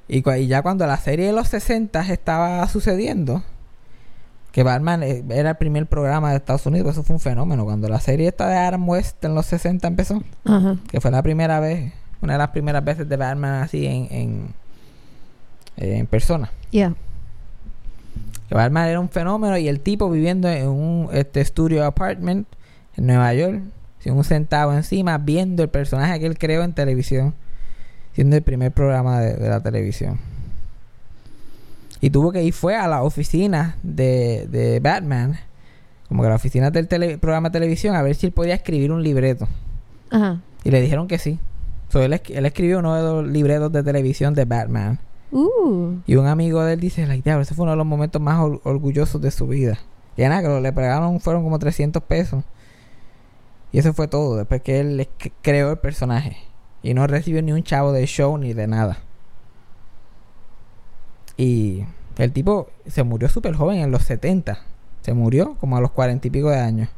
[0.08, 3.44] Y, ya cuando la serie de los 60 estaba sucediendo,
[4.52, 7.66] que Batman eh, era el primer programa de Estados Unidos, eso fue un fenómeno.
[7.66, 10.22] Cuando la serie esta de Adam West en los 60 empezó,
[10.90, 11.92] que fue la primera vez,
[12.22, 14.54] una de las primeras veces de Batman así en, en,
[15.78, 16.52] en persona.
[16.72, 16.96] Yeah.
[18.54, 22.48] Que Batman era un fenómeno y el tipo viviendo en un este studio apartment
[22.96, 23.64] en Nueva York,
[23.98, 27.34] sin un centavo encima, viendo el personaje que él creó en televisión,
[28.14, 30.20] siendo el primer programa de, de la televisión.
[32.00, 35.40] Y tuvo que ir fue a la oficina de, de Batman,
[36.08, 38.54] como que a la oficina del tele- programa de televisión, a ver si él podía
[38.54, 39.48] escribir un libreto.
[40.12, 40.42] Ajá.
[40.64, 41.40] Y le dijeron que sí.
[41.90, 45.00] So, él, él escribió uno de los libretos de televisión de Batman.
[45.34, 45.98] Uh.
[46.06, 48.40] Y un amigo de él dice, like, diablo, ese fue uno de los momentos más
[48.40, 49.80] or- orgullosos de su vida.
[50.16, 52.44] Y nada, que lo le pagaron fueron como 300 pesos.
[53.72, 55.10] Y eso fue todo, después que él
[55.42, 56.38] creó el personaje.
[56.84, 59.00] Y no recibió ni un chavo de show ni de nada.
[61.36, 61.84] Y
[62.18, 64.60] el tipo se murió súper joven, en los 70.
[65.02, 66.90] Se murió como a los 40 y pico de años.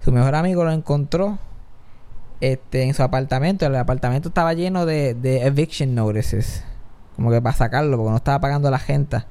[0.00, 1.40] Su mejor amigo lo encontró
[2.40, 3.66] este, en su apartamento.
[3.66, 5.10] El apartamento estaba lleno de
[5.44, 6.62] eviction notices.
[7.16, 9.24] Como que para sacarlo, porque no estaba pagando la gente.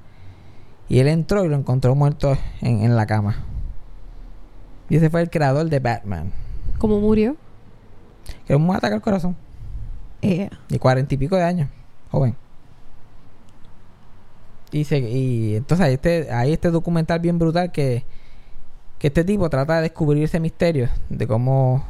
[0.90, 3.44] Y él entró y lo encontró muerto en, en la cama.
[4.90, 6.32] Y ese fue el creador de Batman.
[6.78, 7.36] ¿Cómo murió?
[8.46, 9.36] Que un ataque al corazón.
[10.22, 11.70] De cuarenta y pico de años.
[12.12, 12.36] Joven.
[14.72, 18.04] Y, se- y entonces hay este, hay este documental bien brutal que,
[19.00, 21.86] que este tipo trata de descubrir ese misterio de cómo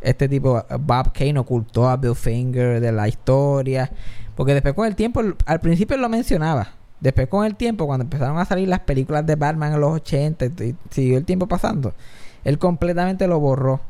[0.00, 3.90] este tipo, Bob Kane, ocultó a Bill Finger de la historia.
[4.36, 6.68] Porque después con el tiempo, al principio lo mencionaba.
[7.00, 10.46] Después con el tiempo, cuando empezaron a salir las películas de Batman en los 80
[10.46, 11.94] y siguió el tiempo pasando,
[12.44, 13.80] él completamente lo borró.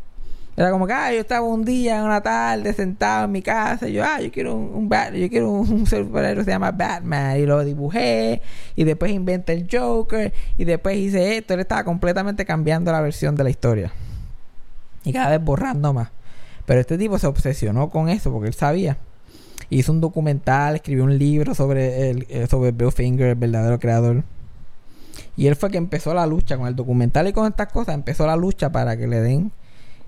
[0.56, 3.88] Era como que, ah, yo estaba un día, una tarde, sentado en mi casa.
[3.88, 6.70] Y yo, ah, yo quiero un, un yo quiero un, un superhéroe que se llama
[6.70, 7.38] Batman.
[7.38, 8.40] Y lo dibujé.
[8.74, 10.32] Y después inventé el Joker.
[10.56, 11.52] Y después hice esto.
[11.52, 13.92] Él estaba completamente cambiando la versión de la historia.
[15.04, 16.08] Y cada vez borrando más.
[16.64, 18.96] Pero este tipo se obsesionó con eso porque él sabía.
[19.70, 24.24] Hizo un documental, escribió un libro sobre el, eh, sobre Bill Finger, el verdadero creador.
[25.36, 27.94] Y él fue que empezó la lucha con el documental y con estas cosas.
[27.94, 29.52] Empezó la lucha para que le den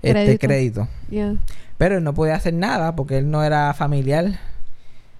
[0.01, 0.47] este Crédito.
[0.47, 0.87] crédito.
[1.09, 1.35] Yeah.
[1.77, 4.39] Pero él no podía hacer nada porque él no era familiar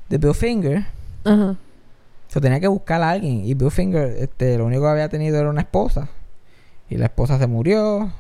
[0.10, 0.86] de Bill Finger.
[1.24, 1.58] Ajá.
[2.42, 3.46] Tenía que buscar a alguien.
[3.46, 6.10] Y Bill Finger, este, lo único que había tenido era una esposa.
[6.90, 8.12] Y la esposa se murió.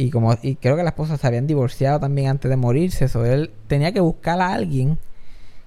[0.00, 3.06] Y como y creo que la esposa se habían divorciado también antes de morirse.
[3.06, 4.96] Eso él tenía que buscar a alguien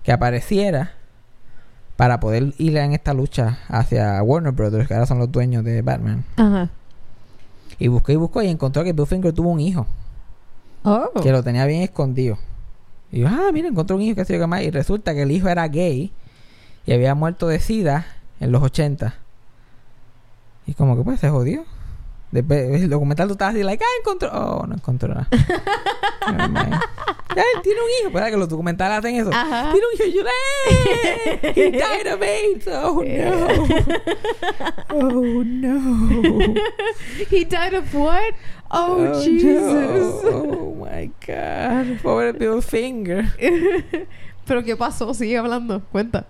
[0.04, 0.94] que apareciera
[1.98, 5.82] para poder ir en esta lucha hacia Warner Brothers, que ahora son los dueños de
[5.82, 6.24] Batman.
[6.38, 6.70] Ajá.
[7.78, 9.86] Y buscó y buscó y encontró que Bill Finger tuvo un hijo.
[10.84, 11.10] Oh.
[11.22, 12.38] que lo tenía bien escondido.
[13.12, 14.62] Y yo, ah, mira, encontré un hijo que se yo más.
[14.62, 16.10] Y resulta que el hijo era gay
[16.86, 18.06] y había muerto de sida
[18.40, 19.14] en los 80.
[20.68, 21.66] Y como que pues se jodió.
[22.32, 24.30] Después, el documental tú estabas así, like, ah, encontró.
[24.34, 25.28] Oh, no encontró nada.
[27.36, 28.12] Ya, él tiene un hijo.
[28.14, 29.30] ¿Verdad que los documentales hacen eso?
[29.34, 29.72] Ajá.
[29.72, 30.06] Tiene un hijo.
[30.06, 31.54] Y yo, ¡eh!
[31.56, 32.68] He died of AIDS.
[32.68, 33.58] Oh, no.
[34.94, 36.54] Oh, no.
[37.30, 38.34] He died of what?
[38.70, 40.24] Oh, Jesus.
[40.24, 40.30] no.
[40.30, 42.02] Oh my God.
[42.02, 43.26] Pobre Bill Finger.
[44.46, 45.14] Pero ¿qué pasó?
[45.14, 45.82] Sigue hablando.
[45.92, 46.26] Cuenta.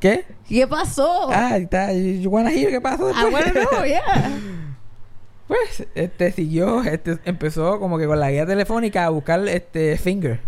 [0.00, 0.24] ¿Qué?
[0.48, 1.28] ¿Qué pasó?
[1.30, 1.92] Ah, está.
[1.92, 3.32] You wanna hear qué pasó I después?
[3.32, 4.30] wanna know, yeah.
[5.48, 10.40] Pues, este siguió, este empezó como que con la guía telefónica a buscar este finger.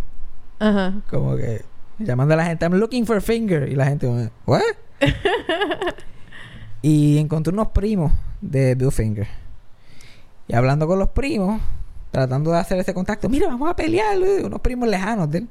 [0.59, 0.95] Ajá.
[1.09, 1.63] Como que
[1.99, 3.69] llamando a la gente, I'm looking for finger.
[3.69, 4.63] Y la gente, ¿what?
[6.83, 9.29] y encontró unos primos de Bill Finger.
[10.47, 11.61] Y hablando con los primos,
[12.11, 15.49] tratando de hacer ese contacto, mira, vamos a pelear, eh", unos primos lejanos de él.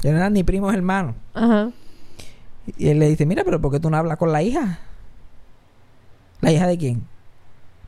[0.00, 1.14] Que no eran ni primos hermanos.
[1.32, 1.70] Ajá.
[2.76, 4.78] Y él le dice, mira, pero ¿por qué tú no hablas con la hija?
[6.40, 7.06] ¿La hija de quién?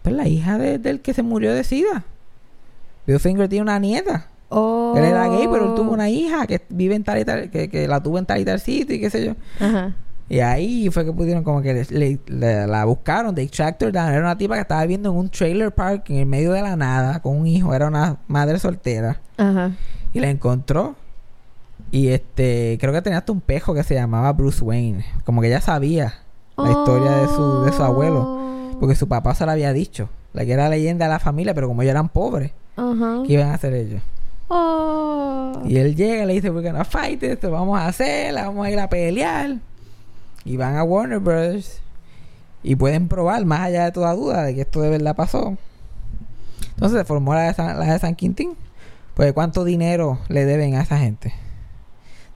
[0.06, 2.04] Pues la hija de- del que se murió de SIDA.
[3.06, 4.26] Bill Finger tiene una nieta.
[4.48, 4.94] Oh.
[4.96, 7.68] Él era gay, pero él tuvo una hija que vive en tal y tal, que,
[7.68, 9.34] que la tuvo en tal y tal sitio y qué sé yo.
[9.58, 9.92] Ajá.
[10.28, 14.10] Y ahí fue que pudieron como que le, le- le- la buscaron, Extractor Down.
[14.10, 16.76] Era una tipa que estaba viviendo en un trailer park en el medio de la
[16.76, 17.74] nada con un hijo.
[17.74, 19.20] Era una madre soltera.
[19.36, 19.72] Ajá.
[20.12, 20.94] Y la encontró.
[21.92, 25.04] Y este, creo que tenía hasta un pejo que se llamaba Bruce Wayne.
[25.24, 26.14] Como que ella sabía
[26.56, 28.45] la historia de su, de su abuelo.
[28.80, 30.08] Porque su papá se la había dicho.
[30.32, 32.52] La que era leyenda de la familia, pero como ellos eran pobres.
[33.26, 34.02] ¿qué iban a hacer ellos?
[34.48, 35.62] Oh.
[35.64, 38.70] Y él llega y le dice, we're gonna fight esto, vamos a hacerla, vamos a
[38.70, 39.56] ir a pelear.
[40.44, 41.80] Y van a Warner Brothers.
[42.62, 45.56] Y pueden probar, más allá de toda duda, de que esto de verdad pasó.
[46.74, 48.54] Entonces se formó la de San, la de San Quintín.
[49.14, 51.32] Pues cuánto dinero le deben a esa gente.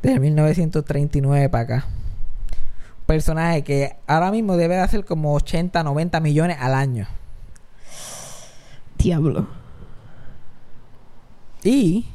[0.02, 1.86] Desde 1939 para acá.
[3.10, 7.08] Personaje que ahora mismo debe de hacer como 80, 90 millones al año.
[8.98, 9.48] Diablo.
[11.64, 12.06] Y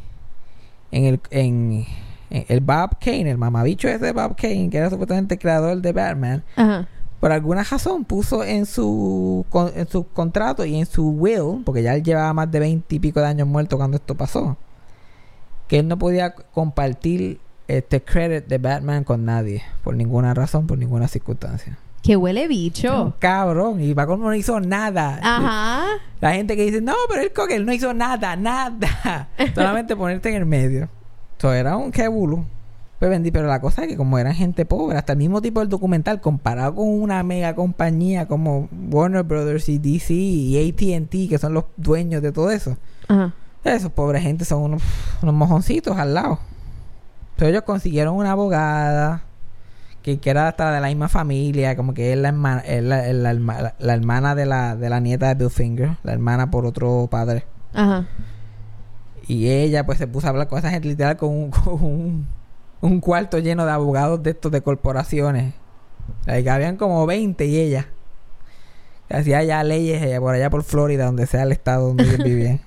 [0.92, 1.86] en el, en,
[2.30, 5.82] en el Bob Kane, el mamabicho ese de Bob Kane, que era supuestamente el creador
[5.82, 6.88] de Batman, Ajá.
[7.20, 11.94] por alguna razón puso en su, en su contrato y en su will, porque ya
[11.94, 14.56] él llevaba más de 20 y pico de años muerto cuando esto pasó,
[15.68, 20.78] que él no podía compartir este credit de Batman con nadie, por ninguna razón, por
[20.78, 21.78] ninguna circunstancia.
[22.02, 23.16] Que huele Un bicho.
[23.18, 25.20] cabrón, y va como no hizo nada.
[25.24, 25.86] Ajá.
[26.22, 29.30] La gente que dice, no, pero con él no hizo nada, nada.
[29.56, 30.88] Solamente ponerte en el medio.
[31.38, 32.46] Eso era un quebulo.
[33.00, 35.60] Pues vendí, pero la cosa es que como eran gente pobre, hasta el mismo tipo
[35.60, 41.38] del documental, comparado con una mega compañía como Warner Brothers y DC y AT&T, que
[41.38, 42.78] son los dueños de todo eso.
[43.08, 43.34] Ajá.
[43.64, 44.84] Esos pobres gente son unos,
[45.24, 46.40] unos mojoncitos al lado.
[47.38, 49.24] Pero ellos consiguieron una abogada
[50.02, 53.08] que, que era hasta de la misma familia, como que es la hermana, es la,
[53.08, 56.14] es la herma- la- la hermana de la, de la nieta de Bill Finger, la
[56.14, 57.46] hermana por otro padre.
[57.74, 58.06] Ajá.
[59.28, 62.28] Y ella pues se puso a hablar con esa gente literal con un, con un,
[62.82, 65.54] un cuarto lleno de abogados de estos de corporaciones.
[66.28, 67.88] Like, habían como 20 y ella.
[69.10, 72.60] Hacía ya leyes ella por allá por Florida, donde sea el estado donde ellos vivían.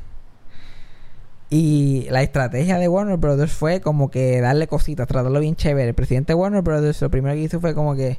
[1.51, 5.89] Y la estrategia de Warner Brothers fue como que darle cositas, tratarlo bien chévere.
[5.89, 8.19] El presidente de Warner Brothers lo primero que hizo fue como que,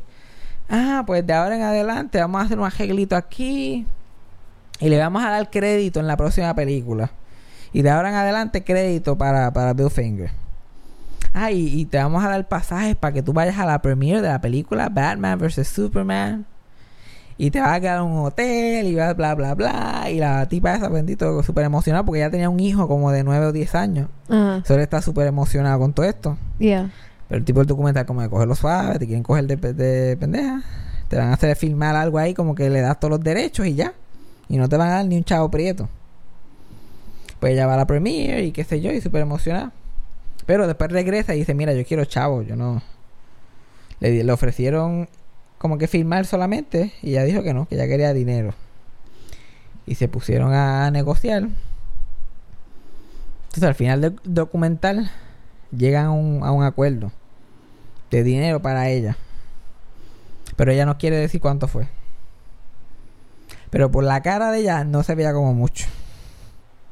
[0.69, 3.85] ah, pues de ahora en adelante vamos a hacer un arreglito aquí
[4.79, 7.11] y le vamos a dar crédito en la próxima película.
[7.71, 10.31] Y de ahora en adelante crédito para, para Bill Finger.
[11.33, 14.23] Ah, y, y te vamos a dar pasajes para que tú vayas a la premiere
[14.23, 15.67] de la película Batman vs.
[15.67, 16.47] Superman.
[17.41, 20.07] Y te vas a quedar en un hotel y bla, bla, bla, bla.
[20.11, 23.45] Y la tipa esa, bendito, súper emocionada porque ya tenía un hijo como de 9
[23.45, 24.09] o 10 años.
[24.27, 24.61] Ajá.
[24.67, 26.37] Solo está súper emocionado con todo esto.
[26.57, 26.91] Yeah.
[27.29, 30.63] Pero el tipo del documental como de cogerlo suave, te quieren coger de, de pendeja.
[31.07, 33.73] Te van a hacer filmar algo ahí como que le das todos los derechos y
[33.73, 33.93] ya.
[34.49, 35.87] Y no te van a dar ni un chavo prieto.
[37.39, 39.71] Pues ella va a la premiere y qué sé yo, y súper emocionada.
[40.45, 42.81] Pero después regresa y dice, mira, yo quiero chavo, yo no...
[44.01, 45.07] Le, le ofrecieron
[45.59, 48.55] como que filmar solamente y ella dijo que no, que ella quería dinero.
[49.85, 51.49] Y se pusieron a negociar.
[53.43, 55.11] Entonces al final del documental
[55.75, 57.11] llegan a un, a un acuerdo
[58.09, 59.17] de dinero para ella.
[60.55, 61.87] Pero ella no quiere decir cuánto fue.
[63.69, 65.87] Pero por la cara de ella no se veía como mucho.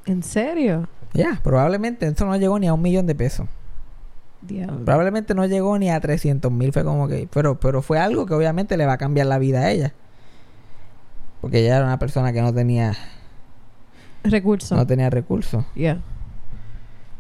[0.05, 0.87] ¿En serio?
[1.13, 3.47] Ya, probablemente eso no llegó ni a un millón de pesos.
[4.41, 4.85] Diablo.
[4.85, 6.71] Probablemente no llegó ni a 300 mil.
[6.71, 7.27] Fue como que.
[7.31, 9.93] Pero, pero fue algo que obviamente le va a cambiar la vida a ella.
[11.41, 12.93] Porque ella era una persona que no tenía,
[14.23, 14.75] Recurso.
[14.75, 15.63] no tenía recursos.
[15.75, 16.01] Yeah.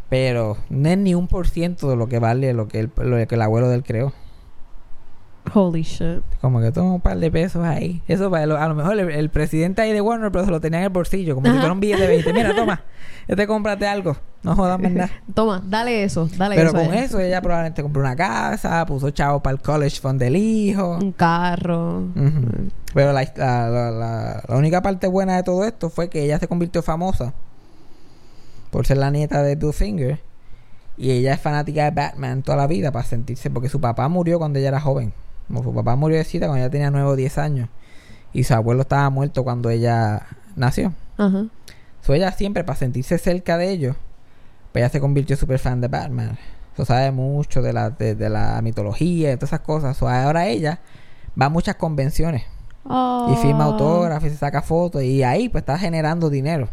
[0.09, 3.27] Pero no es ni un por ciento de lo que vale lo que el, lo
[3.27, 4.13] que el abuelo de él creó.
[5.53, 6.21] Holy shit.
[6.41, 8.01] Como que toma un par de pesos ahí.
[8.07, 10.47] Eso para lo- a lo mejor el, el presidente ahí de Warner Bros.
[10.47, 11.35] lo tenía en el bolsillo.
[11.35, 12.33] Como si fuera un billete de 20.
[12.33, 12.81] Mira, toma.
[13.27, 14.15] Este cómprate algo.
[14.41, 15.09] No jodas más nada.
[15.33, 16.29] Toma, dale eso.
[16.37, 16.77] Dale Pero eso.
[16.77, 17.03] con eh.
[17.03, 20.97] eso ella probablemente compró una casa, puso chavo para el college fund del hijo.
[21.01, 22.03] Un carro.
[22.93, 26.47] Pero la, la, la- la- única parte buena de todo esto fue que ella se
[26.47, 27.33] convirtió famosa
[28.71, 30.21] por ser la nieta de Bill Finger.
[30.97, 34.39] Y ella es fanática de Batman toda la vida para sentirse, porque su papá murió
[34.39, 35.11] cuando ella era joven.
[35.47, 37.69] Como su papá murió de cita cuando ella tenía 9 o 10 años.
[38.33, 40.93] Y su abuelo estaba muerto cuando ella nació.
[41.17, 41.45] Ajá.
[42.01, 43.95] So ella siempre, para sentirse cerca de ellos,
[44.71, 46.37] pues ella se convirtió súper fan de Batman.
[46.75, 49.97] So sabe mucho de la, de, de la mitología y todas esas cosas.
[49.97, 50.79] So ahora ella
[51.39, 52.43] va a muchas convenciones
[52.85, 53.71] y firma Oh.
[53.73, 55.01] autógrafos y se saca fotos.
[55.03, 56.69] Y ahí pues está generando dinero.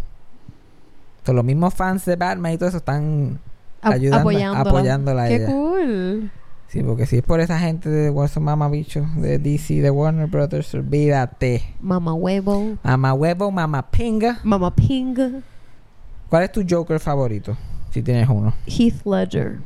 [1.25, 3.41] So, los mismos fans de Batman y todo eso están
[3.81, 4.61] ayudando, apoyándola.
[4.71, 5.47] apoyándola a Qué ella.
[5.47, 6.31] cool.
[6.75, 10.75] Sí, porque si es por esa gente de esos mamabichos de DC, de Warner Brothers,
[10.75, 11.63] olvídate.
[11.81, 12.77] Mamá huevo.
[12.83, 14.41] Mamá huevo, mamá pinga.
[14.43, 15.15] Mamá ping.
[16.29, 17.57] ¿Cuál es tu Joker favorito?
[17.91, 18.53] Si tienes uno.
[18.67, 19.61] Heath Ledger.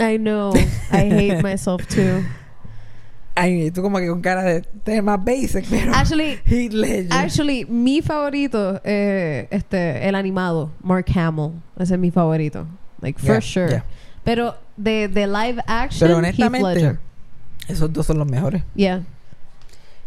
[0.00, 0.52] I know.
[0.90, 2.24] I hate myself too.
[3.36, 7.12] Ay, tú como que con cara de tema basic, pero Actually, Heath Ledger.
[7.12, 11.52] actually, mi favorito, eh, este, el animado, Mark Hamill.
[11.78, 12.66] Ese es mi favorito.
[13.00, 13.68] Like, for Yeah, sure.
[13.68, 13.84] yeah.
[14.24, 16.98] Pero de, de live action, Pero honestamente,
[17.68, 18.62] esos dos son los mejores.
[18.74, 19.02] Yeah.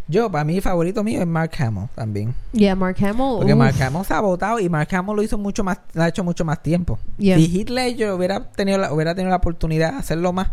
[0.07, 2.33] Yo, para mí, favorito mío es Mark Hamill también.
[2.51, 3.37] Yeah, Mark Hamill.
[3.37, 3.59] Porque uf.
[3.59, 6.23] Mark Hamill se ha votado y Mark Hamill lo hizo mucho más, lo ha hecho
[6.23, 6.97] mucho más tiempo.
[7.19, 7.37] Yeah.
[7.37, 10.49] Si Heath Ledger hubiera tenido la, hubiera tenido la oportunidad de hacerlo más,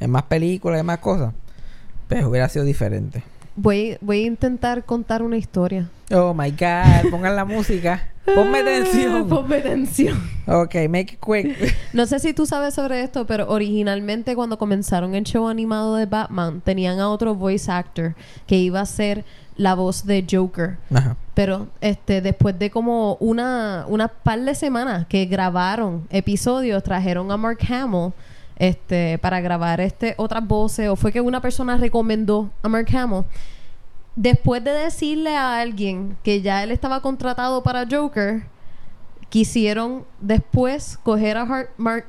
[0.00, 1.32] en más películas, en más cosas,
[2.08, 3.22] pues hubiera sido diferente.
[3.54, 5.88] Voy, voy a intentar contar una historia.
[6.10, 8.08] Oh my God, pongan la música.
[8.24, 9.28] Ponme atención.
[9.28, 10.30] Ponme atención.
[10.46, 11.76] Ok, make it quick.
[11.92, 16.06] No sé si tú sabes sobre esto, pero originalmente cuando comenzaron el show animado de
[16.06, 18.14] Batman, tenían a otro voice actor
[18.46, 19.24] que iba a ser
[19.56, 20.78] la voz de Joker.
[20.92, 21.16] Ajá.
[21.34, 27.36] Pero este después de como una, una par de semanas que grabaron episodios, trajeron a
[27.36, 28.12] Mark Hamill
[28.56, 33.24] este, para grabar este otras voces, o fue que una persona recomendó a Mark Hamill.
[34.16, 38.42] Después de decirle a alguien que ya él estaba contratado para Joker,
[39.28, 42.04] quisieron después coger a Har- Mark,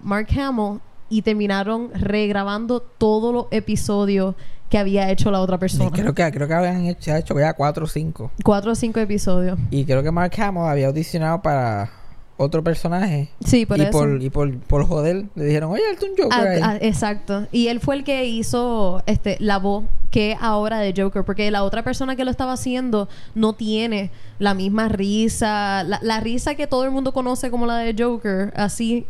[0.00, 4.34] Mark Hamill y terminaron regrabando todos los episodios
[4.70, 5.90] que había hecho la otra persona.
[5.90, 8.30] creo que creo que habían hecho, ha hecho ya cuatro o cinco.
[8.44, 9.58] Cuatro o cinco episodios.
[9.70, 11.90] Y creo que Mark Hamill había audicionado para
[12.38, 13.28] otro personaje.
[13.44, 13.90] Sí, por y, eso.
[13.90, 16.60] por, y por, por joder, le dijeron, oye, hazte un Joker Ah, ahí.
[16.62, 17.46] ah, exacto.
[17.52, 21.64] Y él fue el que hizo este la voz que ahora de Joker, porque la
[21.64, 26.66] otra persona que lo estaba haciendo no tiene la misma risa, la, la risa que
[26.66, 29.04] todo el mundo conoce como la de Joker, así,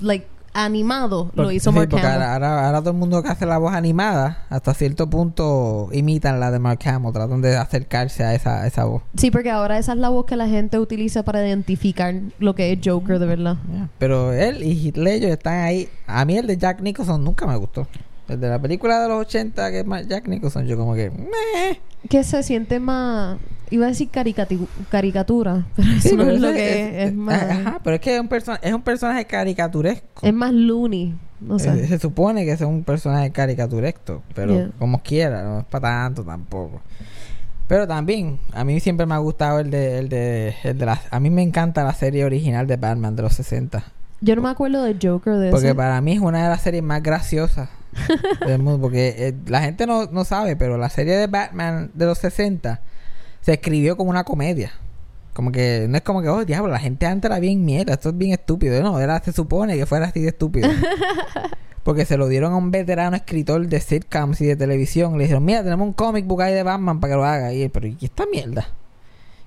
[0.00, 2.06] like animado, lo hizo sí, Mark Hamill.
[2.06, 6.40] ahora, ahora, ahora todo el mundo que hace la voz animada, hasta cierto punto imitan
[6.40, 9.02] la de Mark Hamill, tratan de acercarse a esa, a esa voz.
[9.16, 12.72] Sí, porque ahora esa es la voz que la gente utiliza para identificar lo que
[12.72, 13.56] es Joker de verdad.
[13.72, 13.88] Yeah.
[13.98, 15.88] Pero él y Heath Ledger están ahí.
[16.06, 17.86] A mí el de Jack Nicholson nunca me gustó.
[18.28, 21.10] El de la película de los 80 que es más Jack Nicholson, yo como que...
[21.10, 21.80] meh.
[22.08, 23.38] Que se siente más,
[23.70, 24.08] iba a decir
[24.90, 27.96] caricatura, pero eso Sí, no pero es lo que es- es, es más, Ajá, pero
[27.96, 28.28] es que es un,
[28.62, 30.26] es un personaje caricaturesco.
[30.26, 31.14] es más loony.
[31.58, 34.70] Eh, se supone que es un personaje caricaturesco, pero Yeah.
[34.78, 36.82] como quiera, no es para tanto tampoco.
[37.66, 41.00] Pero también, a mí siempre me ha gustado el de, el de, el de la,
[41.10, 43.82] a mí me encanta la serie original de Batman de los 60.
[44.20, 45.74] Yo no me acuerdo de Joker de Porque ese.
[45.74, 47.70] para mí es una de las series más graciosas
[48.46, 48.80] del mundo.
[48.82, 52.80] Porque eh, la gente no, no sabe, pero la serie de Batman de los 60
[53.40, 54.72] se escribió como una comedia.
[55.32, 58.10] Como que no es como que, oh, diablo, la gente antes era bien mierda, esto
[58.10, 58.82] es bien estúpido.
[58.82, 60.68] No, era, se supone que fuera así de estúpido.
[61.82, 65.16] Porque se lo dieron a un veterano escritor de sitcoms y de televisión.
[65.16, 67.52] Le dijeron, mira, tenemos un comic book ahí de Batman para que lo haga.
[67.54, 68.68] Y él, pero ¿y esta mierda?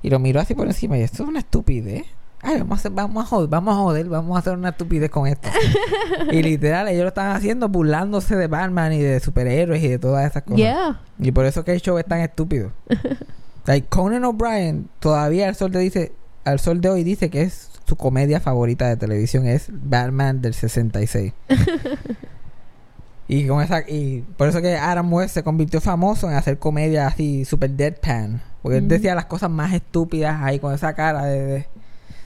[0.01, 2.05] Y lo miró así por encima y esto es una estupidez.
[2.41, 5.09] Ay, vamos a, hacer, vamos a joder, vamos a joder, vamos a hacer una estupidez
[5.09, 5.47] con esto.
[6.31, 10.29] y literal, ellos lo estaban haciendo burlándose de Batman y de superhéroes y de todas
[10.29, 10.57] esas cosas.
[10.57, 11.01] Yeah.
[11.19, 12.71] Y por eso que el show es tan estúpido.
[13.65, 16.11] like, Conan O'Brien todavía al sol de dice,
[16.43, 20.53] al sol de hoy dice que es su comedia favorita de televisión es Batman del
[20.53, 21.33] 66.
[23.27, 27.07] y con esa y por eso que Adam West se convirtió famoso en hacer comedia
[27.07, 31.41] así super deadpan, porque él decía las cosas más estúpidas ahí con esa cara de,
[31.41, 31.67] de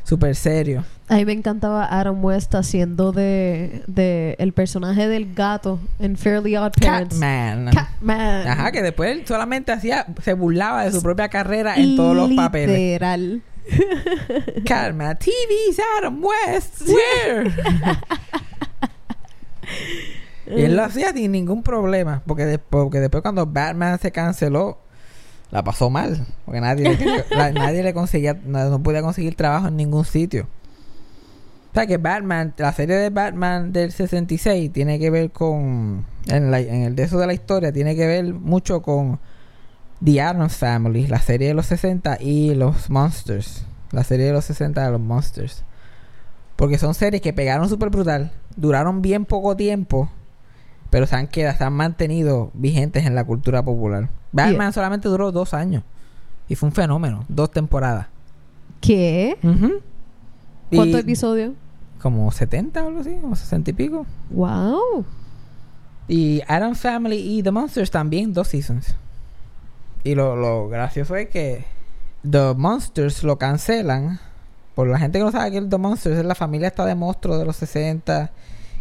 [0.03, 0.83] super serio.
[1.09, 6.57] A mí me encantaba Adam West haciendo de, de el personaje del gato en Fairly
[6.57, 7.15] Odd Parents.
[7.15, 7.69] Catman.
[7.73, 8.47] Catman.
[8.47, 12.31] Ajá, que después él solamente hacía, se burlaba de su propia carrera en todos los
[12.33, 12.77] papeles.
[12.77, 13.41] Literal.
[14.65, 16.81] Calma, TV's Adam West.
[16.87, 17.51] Where?
[20.47, 22.21] y él lo hacía sin ningún problema.
[22.25, 24.77] Porque, de- porque después cuando Batman se canceló,
[25.51, 26.25] la pasó mal.
[26.45, 30.47] Porque nadie, le la- nadie le conseguía, no, no podía conseguir trabajo en ningún sitio.
[31.77, 36.49] O sea que Batman, la serie de Batman del 66 tiene que ver con, en,
[36.49, 39.19] la- en el de eso de la historia, tiene que ver mucho con
[40.03, 44.45] The Addams Family, la serie de los 60 y los Monsters, la serie de los
[44.45, 45.63] 60 de los Monsters.
[46.55, 50.09] Porque son series que pegaron súper brutal, duraron bien poco tiempo
[50.89, 54.09] pero se han quedado, se han mantenido vigentes en la cultura popular.
[54.31, 55.83] Batman solamente duró dos años
[56.47, 58.07] y fue un fenómeno, dos temporadas.
[58.81, 59.37] ¿Qué?
[59.43, 59.73] Ujú.
[60.71, 61.51] Y ¿Cuántos episodios?
[62.01, 64.05] Como 70 o algo así, como 60 y pico.
[64.29, 65.05] Wow.
[66.07, 68.95] Y Adam Family y The Monsters también, dos seasons.
[70.03, 71.65] Y lo, lo gracioso es que
[72.29, 74.19] The Monsters lo cancelan.
[74.75, 76.95] Por la gente que no sabe que el The Monsters es la familia esta de
[76.95, 78.31] monstruos de los 60.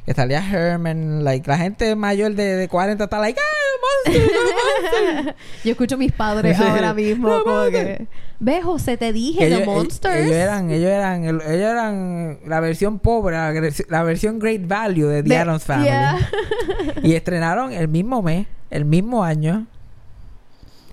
[0.06, 1.24] Que salía Herman.
[1.24, 4.32] Like, la gente mayor de, de 40 está like, ¡ah, The Monsters!
[4.40, 5.36] The Monsters!
[5.64, 7.72] Yo escucho a mis padres ahora mismo No como mames.
[7.72, 8.06] que...
[8.38, 10.16] Ve, José, te dije, The ellos, Monsters.
[10.26, 13.34] ellos eran, ellos eran, el- ellos eran la versión pobre,
[13.88, 15.86] la, versión Great Value de The De- Addams Family.
[15.88, 16.18] Yeah.
[17.02, 19.66] Y estrenaron el mismo mes, el mismo año.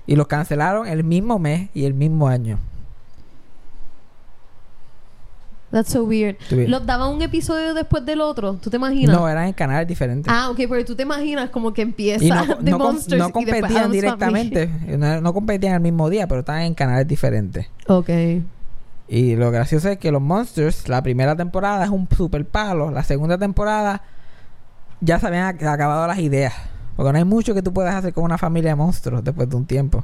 [0.07, 2.59] Y los cancelaron el mismo mes y el mismo año.
[5.73, 6.37] That's so weird.
[6.51, 8.53] ¿Los daban un episodio después del otro?
[8.61, 9.15] ¿Tú te imaginas?
[9.17, 10.31] No, eran en canales diferentes.
[10.31, 13.19] Ah, ok, porque tú te imaginas como que empieza y no, The no com- Monsters
[13.19, 14.67] no y después competían directamente.
[14.99, 17.65] No, no competían el mismo día, pero estaban en canales diferentes.
[17.87, 18.09] Ok.
[19.07, 22.91] Y lo gracioso es que los Monsters, la primera temporada es un super palo.
[22.91, 24.03] La segunda temporada
[25.01, 26.53] ya se habían ac- acabado las ideas.
[26.95, 29.55] Porque no hay mucho que tú puedas hacer con una familia de monstruos después de
[29.55, 30.03] un tiempo.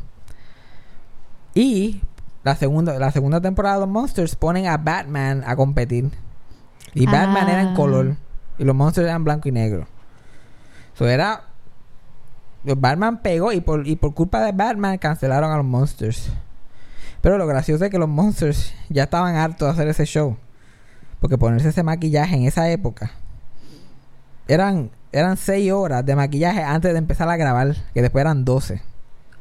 [1.53, 2.01] Y
[2.43, 6.09] la segunda, la segunda temporada de los Monsters ponen a Batman a competir.
[6.93, 7.73] Y Batman era en Ah.
[7.75, 8.15] color.
[8.57, 9.87] Y los Monsters eran blanco y negro.
[10.95, 11.43] Eso era.
[12.63, 16.29] Batman pegó y por, y por culpa de Batman cancelaron a los Monsters.
[17.21, 20.37] Pero lo gracioso es que los Monsters ya estaban hartos de hacer ese show.
[21.19, 23.11] Porque ponerse ese maquillaje en esa época.
[24.47, 27.75] Eran, eran 6 horas de maquillaje antes de empezar a grabar.
[27.93, 28.81] Que después eran 12.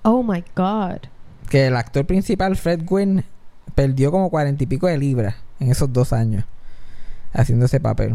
[0.03, 0.99] Oh my God.
[1.51, 3.25] Que el actor principal, Fred Gwynn,
[3.75, 6.45] perdió como cuarenta y pico de libras en esos dos años.
[7.33, 8.13] Haciendo ese papel.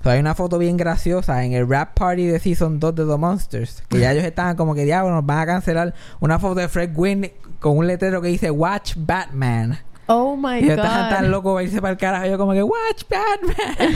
[0.00, 3.04] O sea, hay una foto bien graciosa en el rap party de Season 2 de
[3.06, 3.82] The Monsters.
[3.88, 5.94] Que ya ellos estaban como que diablo, nos van a cancelar.
[6.20, 9.78] Una foto de Fred Gwynn con un letrero que dice Watch Batman.
[10.06, 10.70] Oh my Y God.
[10.70, 12.26] estaban tan locos para irse para el carajo.
[12.26, 13.92] Yo como que Watch Batman.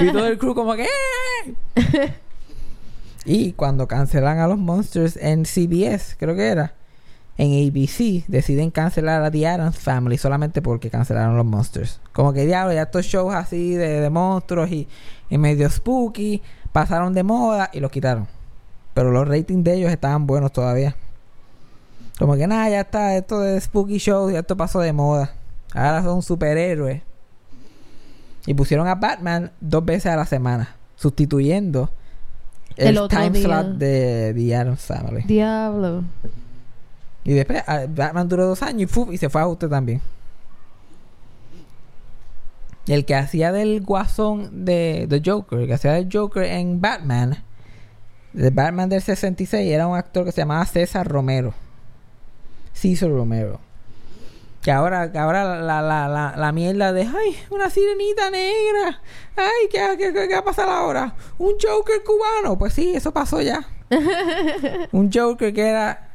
[0.00, 0.86] y todo el crew como que
[1.76, 2.12] "Eh".
[3.24, 6.74] Y cuando cancelan a los Monsters en CBS, creo que era,
[7.42, 12.00] en ABC, deciden cancelar a The Addams Family solamente porque cancelaron los Monsters.
[12.12, 14.86] Como que diablo, ya estos shows así de, de monstruos y,
[15.28, 16.40] y medio spooky
[16.72, 18.28] pasaron de moda y los quitaron.
[18.94, 20.94] Pero los ratings de ellos estaban buenos todavía.
[22.16, 25.32] Como que nada, ya está, esto de spooky shows, ya esto pasó de moda.
[25.74, 27.02] Ahora son superhéroes.
[28.46, 31.90] Y pusieron a Batman dos veces a la semana, sustituyendo
[32.76, 33.42] el, El otro time día.
[33.42, 35.22] slot de The Addams Family.
[35.22, 36.04] Diablo.
[37.24, 39.12] Y después ah, Batman duró dos años y, ¡fuf!
[39.12, 40.00] y se fue a usted también.
[42.88, 47.44] El que hacía del guasón de The Joker, el que hacía del Joker en Batman,
[48.32, 51.54] de Batman del 66, era un actor que se llamaba César Romero.
[52.72, 53.60] César Romero.
[54.62, 59.00] Que ahora, que ahora la, la, la, la mierda de, ay, una sirenita negra.
[59.36, 61.14] Ay, ¿qué, qué, qué- qué va a pasar ahora?
[61.38, 62.56] Un Joker cubano.
[62.58, 63.60] Pues sí, eso pasó ya.
[64.92, 66.11] un Joker que era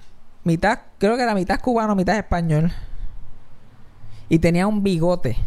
[0.48, 2.72] mitad, creo que era mitad cubano, mitad español.
[4.30, 5.38] Y tenía un bigote.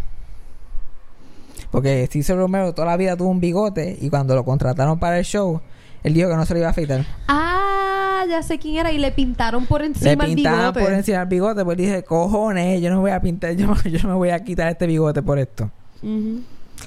[1.71, 5.25] Porque César Romero toda la vida tuvo un bigote y cuando lo contrataron para el
[5.25, 5.61] show,
[6.03, 7.05] él dijo que no se lo iba a afeitar.
[7.29, 8.93] Ah, ya sé quién era.
[8.93, 10.81] Y le pintaron por encima Le el bigote.
[10.81, 14.15] por encima el bigote, pues dije, cojones, yo no voy a pintar, yo, yo me
[14.15, 15.71] voy a quitar este bigote por esto.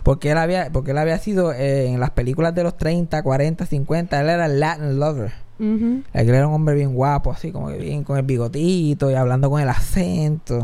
[0.01, 3.65] Porque él había, porque él había sido eh, en las películas de los 30, 40,
[3.65, 5.42] 50, él era el Latin lover.
[5.59, 9.49] Él era un hombre bien guapo, así como que bien con el bigotito y hablando
[9.49, 10.61] con el acento.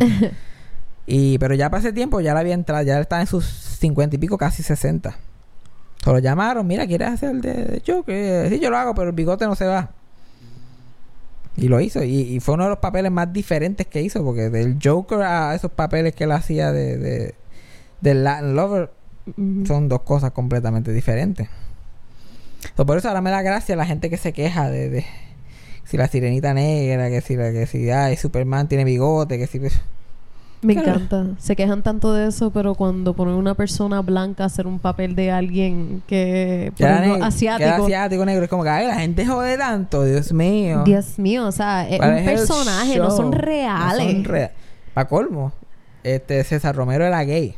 [1.07, 4.15] y pero ya para ese tiempo ya le había entrado, ya estaba en sus 50
[4.15, 5.15] y pico, casi 60.
[6.03, 8.49] Se lo llamaron, mira, ¿quieres hacer el de, de Joker?
[8.49, 9.91] Sí, yo lo hago, pero el bigote no se va.
[11.57, 12.03] Y lo hizo.
[12.03, 15.55] Y, y fue uno de los papeles más diferentes que hizo, porque del Joker a
[15.55, 17.35] esos papeles que él hacía de,
[18.01, 18.91] de Latin Lover
[19.65, 21.49] son dos cosas completamente diferentes.
[22.75, 25.05] So, por eso ahora me da gracia la gente que se queja de, de
[25.85, 29.59] si la sirenita negra, que si la que si ay, Superman tiene bigote, que si
[30.61, 30.99] Me Claro.
[30.99, 31.25] encanta.
[31.39, 35.15] Se quejan tanto de eso, pero cuando ponen una persona blanca a hacer un papel
[35.15, 37.85] de alguien que, ejemplo, asiático.
[37.85, 40.83] asiático negro, es como que ay, la gente jode tanto, Dios mío.
[40.83, 44.27] Dios mío, o sea, es ¿Cuál un es personaje, no son reales.
[44.27, 44.49] No son
[44.93, 45.53] Pa' colmo,
[46.03, 47.55] este César Romero era gay.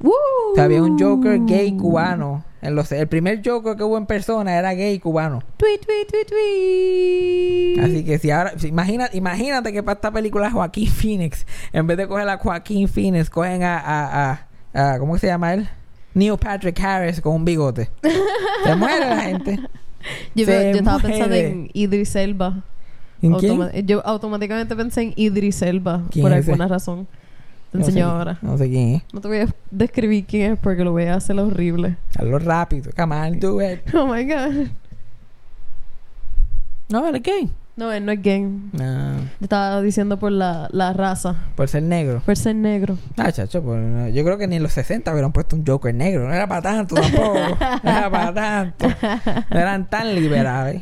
[0.00, 0.12] ¡Woo!
[0.52, 2.44] O sea, había un Joker gay cubano.
[2.60, 5.42] En los, el primer Joker que hubo en persona era gay cubano.
[5.58, 7.84] Tweet, tweet, tweet, tweet.
[7.84, 11.96] Así que si ahora, si imagina, imagínate que para esta película Joaquín Phoenix, en vez
[11.96, 14.30] de coger a Joaquín Phoenix, cogen a, a,
[14.74, 15.68] a, a- ¿cómo se llama él?
[16.14, 17.90] Neil Patrick Harris con un bigote.
[18.64, 19.58] Se muere la gente.
[20.34, 22.62] Yo, Se yo estaba pensando en Idris Elba.
[23.20, 23.68] ¿En quién?
[23.84, 26.52] Yo automáticamente pensé en Idris Elba ¿Quién por ese?
[26.52, 27.08] alguna razón.
[27.72, 28.38] Te No sé- ahora.
[28.42, 29.02] No sé quién es.
[29.12, 31.96] No te voy a describir quién es porque lo voy a hacer horrible.
[32.18, 32.90] Hazlo rápido.
[32.96, 33.80] Come on, do it.
[33.94, 34.68] Oh my god.
[36.88, 37.48] No, ¿el qué?
[37.76, 38.40] No, él no es gay.
[38.72, 39.16] No.
[39.40, 41.36] Estaba diciendo por la, la raza.
[41.54, 42.20] Por ser negro.
[42.26, 42.98] Por ser negro.
[43.16, 45.94] Ah, chacho, pues, no, yo creo que ni en los 60 hubieran puesto un Joker
[45.94, 46.26] negro.
[46.26, 47.34] No era para tanto tampoco.
[47.84, 48.88] no era para tanto.
[49.50, 50.80] No eran tan liberales.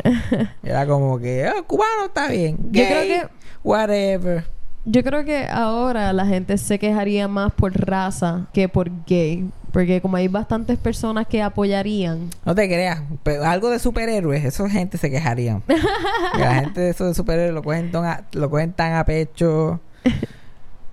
[0.62, 2.56] Era como que, oh, cubano está bien.
[2.70, 3.28] Yo Gay, creo que-
[3.62, 4.44] Whatever.
[4.88, 9.50] Yo creo que ahora la gente se quejaría más por raza que por gay.
[9.72, 12.30] Porque como hay bastantes personas que apoyarían.
[12.44, 13.02] No te creas.
[13.24, 15.62] Pero algo de superhéroes, eso gente se quejarían.
[15.66, 19.80] Que la gente de esos de superhéroes lo cogen, a, lo cogen tan a pecho.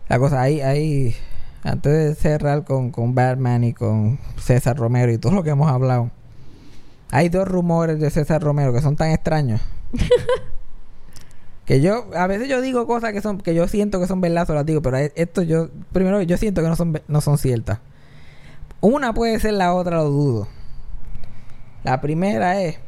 [0.09, 1.15] La cosa, ahí, ahí,
[1.61, 5.71] antes de cerrar con, con Batman y con César Romero y todo lo que hemos
[5.71, 6.09] hablado,
[7.11, 9.61] hay dos rumores de César Romero que son tan extraños.
[11.65, 14.47] que yo, a veces yo digo cosas que son, que yo siento que son verdad,
[14.49, 17.79] las digo, pero esto yo, primero yo siento que no son, no son ciertas.
[18.81, 20.47] Una puede ser la otra, lo dudo.
[21.83, 22.79] La primera es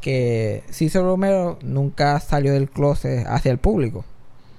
[0.00, 4.04] que César Romero nunca salió del closet hacia el público.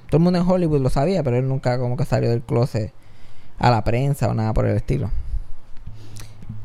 [0.08, 2.94] Todo el mundo en Hollywood lo sabía, pero él nunca como que salió del closet
[3.58, 5.10] a la prensa o nada por el estilo.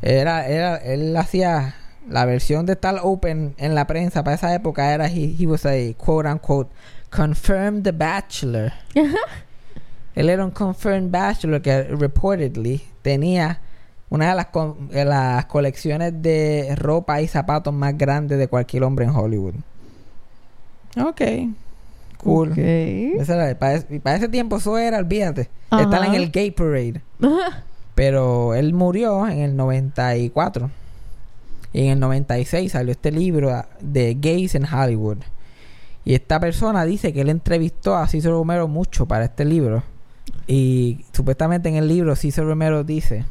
[0.01, 1.75] Era, era, él hacía
[2.09, 5.65] la versión de estar open en la prensa para esa época era he, he was
[5.65, 6.69] a quote unquote
[7.09, 8.71] confirmed bachelor.
[10.15, 13.59] él era un confirmed bachelor que reportedly tenía
[14.09, 14.47] una de las,
[15.05, 19.55] las colecciones de ropa y zapatos más grandes de cualquier hombre en Hollywood.
[21.03, 21.21] Ok.
[22.17, 22.51] Cool.
[22.51, 22.57] Ok.
[22.57, 25.49] Esa era- para, ese, y para ese tiempo eso era, olvídate.
[25.71, 25.81] Ajá.
[25.83, 27.01] Estar en el Gay Parade.
[27.95, 30.69] Pero él murió en el 94.
[31.73, 35.17] Y en el 96 salió este libro ah, de Gays en Hollywood.
[36.05, 39.83] Y esta persona dice que él entrevistó a Cícero Romero mucho para este libro.
[40.47, 43.25] Y supuestamente en el libro Cícero Romero dice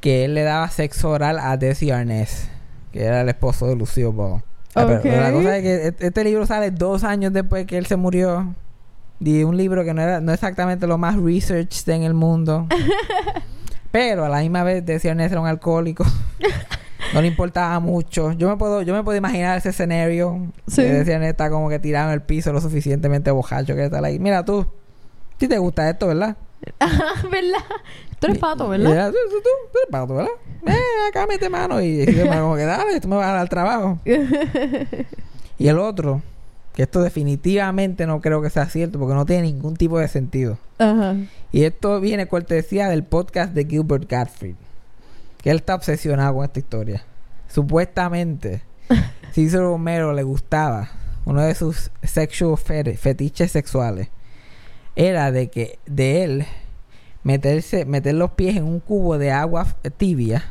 [0.00, 2.48] que él le daba sexo oral a Desi Arnaz,
[2.92, 4.42] que era el esposo de Lucio Ball.
[4.74, 7.78] Ah, pero- pero la cosa es que et- este libro sale dos años después que
[7.78, 8.54] él se murió.
[9.20, 12.66] Y un libro que no era no exactamente lo más researched en el mundo.
[13.92, 16.04] Pero a la misma vez decía Ernest era un alcohólico.
[17.12, 18.32] no le importaba mucho.
[18.32, 20.52] Yo me puedo, yo me puedo imaginar ese escenario.
[20.66, 20.82] Sí.
[20.82, 23.98] Que decía Ernest está como que tirado en el piso lo suficientemente bojacho que está
[23.98, 24.18] ahí.
[24.18, 24.66] Mira tú.
[25.38, 26.36] Si te gusta esto, ¿verdad?
[26.80, 27.64] ¿Verdad?
[28.18, 29.10] Tú eres pato, ¿verdad?
[29.10, 30.30] tú, tú, tú, eres pato, ¿verdad?
[30.66, 31.82] Eh, acá mete mano.
[31.82, 33.98] Y, y como que dale, tú me vas a dar al trabajo.
[35.56, 36.20] Y el otro,
[36.74, 40.58] que esto definitivamente no creo que sea cierto porque no tiene ningún tipo de sentido.
[40.78, 41.14] Ajá.
[41.52, 44.56] Y esto viene cortesía del podcast de Gilbert Gottfried.
[45.44, 47.04] Que él está obsesionado con esta historia.
[47.48, 48.62] Supuestamente,
[49.34, 50.88] Cícero Romero le gustaba,
[51.26, 54.08] uno de sus sexual fetiches sexuales,
[54.96, 56.46] era de que de él
[57.24, 59.66] meterse, meter los pies en un cubo de agua
[59.98, 60.50] tibia,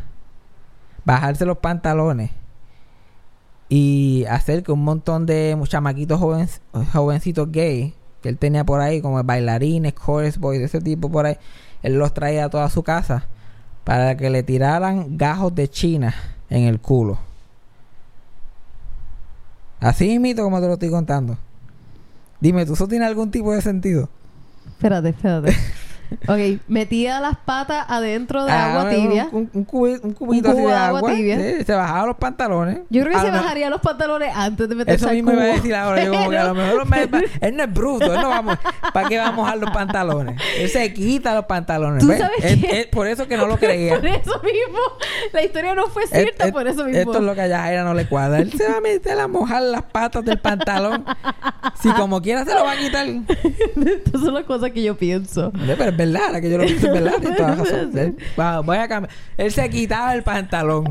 [1.06, 2.30] bajarse los pantalones
[3.70, 6.48] y hacer que un montón de chamaquitos joven,
[6.94, 11.26] jovencitos gay que él tenía por ahí, como bailarines, chorus boys, de ese tipo por
[11.26, 11.38] ahí,
[11.82, 13.28] él los traía a toda su casa
[13.84, 16.13] para que le tiraran gajos de China
[16.49, 17.17] en el culo.
[19.79, 21.38] Así mito como te lo estoy contando.
[22.39, 24.09] Dime, ¿tú eso tiene algún tipo de sentido?
[24.67, 25.55] Espérate, espérate.
[26.28, 29.28] ok, metía las patas adentro de Ah, agua tibia.
[29.32, 31.14] Un, un cubi- un cubito cubo así de agua agua.
[31.14, 31.38] tibia.
[31.38, 32.80] sí, se bajaba los pantalones.
[32.89, 35.32] Yo creo que A se lo bajaría los pantalones antes de meterse Eso al mismo
[35.32, 35.55] iba a cubo.
[35.55, 36.03] decir ahora.
[36.03, 37.09] Yo como que a lo mejor me-
[37.41, 38.14] él no es bruto.
[38.14, 38.57] Él no vamos...
[38.93, 40.39] ¿Para qué va a mojar los pantalones?
[40.57, 42.01] Él se quita los pantalones.
[42.03, 42.20] ¿Tú ¿ves?
[42.20, 42.89] sabes Es- qué?
[42.91, 43.95] por eso que no lo creía.
[43.99, 44.80] Por eso mismo.
[45.34, 46.99] La historia no fue cierta por eso mismo.
[46.99, 48.39] Esto es lo que a Yajaira no le cuadra.
[48.39, 51.05] Él se va a meter a mojar las patas del pantalón.
[51.82, 53.05] si como quiera se lo va a quitar.
[53.86, 55.51] Estas son las cosas que yo pienso.
[55.78, 57.14] Pero verdad, que yo lo pienso es verdad.
[57.20, 57.97] tienes toda razón.
[57.97, 59.14] Él, va- voy a cambiar.
[59.38, 60.86] Él se quitaba el pantalón.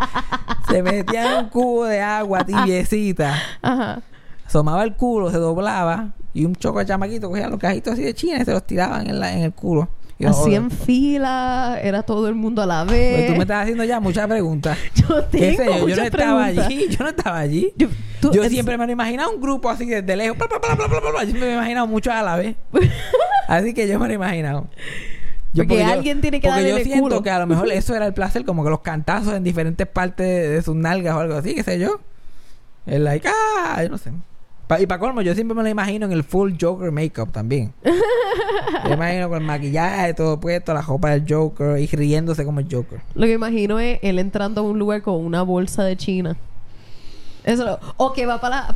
[0.68, 3.34] se metía en un cubo de agua tibiecita.
[3.62, 4.00] Ajá.
[4.46, 6.12] Asomaba el culo, se doblaba.
[6.32, 9.08] Y un choco de chamaquito cogía los cajitos así de China y se los tiraban
[9.08, 9.88] en, la, en el culo.
[10.28, 13.26] Así en fila, era todo el mundo a la pues vez.
[13.28, 14.76] tú me estás haciendo ya muchas preguntas.
[14.94, 15.88] Yo ¿Qué tengo yo?
[15.88, 16.88] Yo no estaba allí.
[16.90, 17.72] Yo no estaba allí.
[17.76, 17.88] Yo,
[18.20, 20.36] tú- Yo es- siempre me lo imaginaba un grupo así desde lejos.
[20.36, 21.24] Bla, bla.
[21.24, 22.54] Yo me he imaginado muchos a la vez.
[23.48, 24.68] así que yo me lo he imaginado.
[25.56, 27.22] Porque alguien tiene que Porque darle yo siento culo.
[27.22, 30.26] que a lo mejor eso era el placer, como que los cantazos en diferentes partes
[30.26, 32.00] de, de sus nalgas o algo así, qué sé yo.
[32.86, 34.12] El like, ah, yo no sé.
[34.70, 37.72] Pa- y para colmo, yo siempre me lo imagino en el full Joker makeup también.
[38.84, 42.68] me imagino con el maquillaje todo puesto, la ropa del Joker y riéndose como el
[42.70, 43.00] Joker.
[43.16, 46.36] Lo que imagino es él entrando a un lugar con una bolsa de China
[47.42, 48.72] Eso, o que va para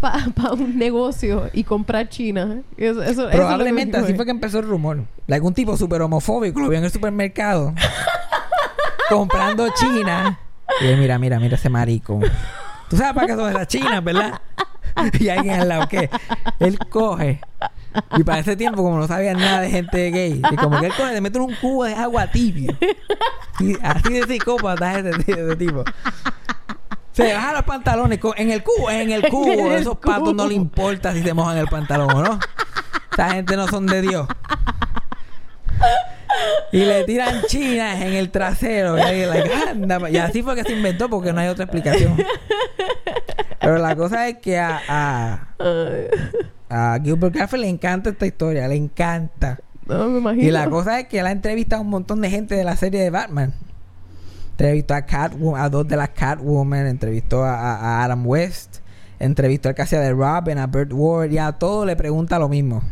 [0.55, 2.63] un negocio y comprar China.
[2.77, 5.05] Eso, eso- lo Probablemente así fue que empezó el rumor.
[5.31, 7.73] Algún tipo súper homofóbico lo vio en el supermercado
[9.09, 10.41] comprando China.
[10.81, 12.19] Y mira, mira, mira ese marico.
[12.91, 14.41] Tú sabes para qué son esas chinas, ¿verdad?
[15.21, 16.09] Y alguien al lado, ¿qué?
[16.61, 17.41] Él coge.
[18.17, 20.93] Y para ese tiempo, como no sabía nada de gente gay, y como que él
[20.97, 22.77] coge, le mete un cubo de agua tibio.
[23.61, 25.85] Y así de psicópata es ese, ese tipo.
[27.13, 29.53] Se baja los pantalones con- en el cubo, en el cubo.
[29.53, 32.39] En el Esos patos no le importa si se mojan el pantalón o no.
[33.13, 34.27] Esa gente no son de Dios.
[36.73, 38.97] Y le tiran chinas en el trasero.
[38.99, 42.17] Y, like, anda y así fue que se inventó porque no hay otra explicación.
[43.61, 45.49] Pero la cosa es que a, a,
[46.69, 48.69] a Gilbert Graffel le encanta esta historia.
[48.69, 49.59] Le encanta.
[49.87, 50.47] No, me imagino.
[50.47, 52.77] Y la cosa es que él ha entrevistado a un montón de gente de la
[52.77, 53.55] serie de Batman.
[54.53, 58.79] Entrevistó a Catwoman, a dos de las Catwoman, entrevistó a Adam West,
[59.19, 62.49] entrevistó al que hacía de Robin, a Burt Ward, y a todo le pregunta lo
[62.49, 62.83] mismo.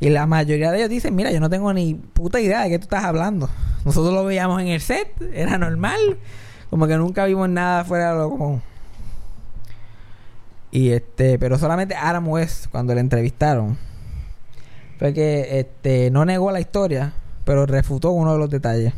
[0.00, 2.78] Y la mayoría de ellos dicen, mira, yo no tengo ni puta idea de qué
[2.78, 3.48] tú estás hablando.
[3.84, 6.18] Nosotros lo veíamos en el set, era normal,
[6.70, 8.62] como que nunca vimos nada fuera de lo común.
[10.70, 13.78] Y este, pero solamente Adam West, cuando le entrevistaron,
[14.98, 17.12] fue que este no negó la historia,
[17.44, 18.92] pero refutó uno de los detalles.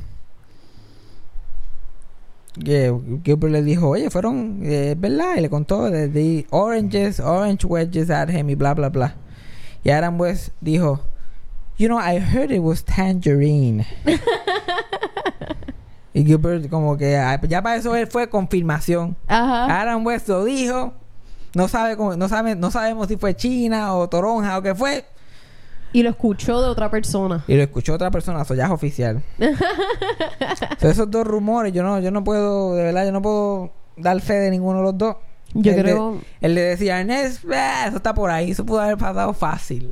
[2.65, 7.67] Que Gilbert le dijo, oye, fueron, eh, es verdad, y le contó de, oranges, orange
[7.67, 9.15] wedges at him y bla, bla, bla.
[9.87, 10.99] Y Adam West dijo,
[11.79, 13.87] you know, I heard it was tangerine.
[16.13, 19.17] y Gilbert como que, ah, ya para eso él fue confirmación.
[19.29, 19.83] Ajá.
[19.83, 20.93] Adam West lo dijo.
[21.55, 25.05] No sabe cómo- no sabe, no sabemos si fue China o Toronja o qué fue.
[25.93, 27.45] Y lo escuchó de otra persona.
[27.47, 29.23] Y lo escuchó otra persona, eso ya es oficial.
[30.81, 34.21] So, esos dos rumores, yo no, yo no puedo, de verdad, yo no puedo dar
[34.21, 35.17] fe de ninguno de los dos.
[35.63, 38.81] Yo el creo- De, el de decía Ernest, "Ah, eso está por ahí, eso pudo
[38.81, 39.91] haber pasado fácil.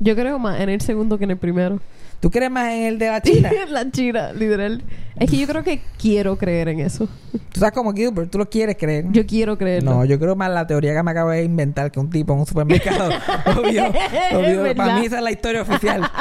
[0.00, 1.80] Yo creo más en el segundo que en el primero.
[2.20, 3.50] ¿Tú crees más en el de la China?
[3.68, 4.82] la China, literal.
[5.16, 7.08] Es que yo creo que quiero creer en eso.
[7.52, 9.06] Tú sabes como Gilbert, tú lo quieres creer.
[9.10, 9.90] Yo quiero creerlo.
[9.92, 12.40] No, yo creo más la teoría que me acabo de inventar que un tipo en
[12.40, 13.10] un supermercado
[13.56, 13.92] lo vio.
[14.32, 14.62] lo vio.
[14.62, 14.76] ¿Verdad?
[14.76, 16.02] Para mí esa es la historia oficial.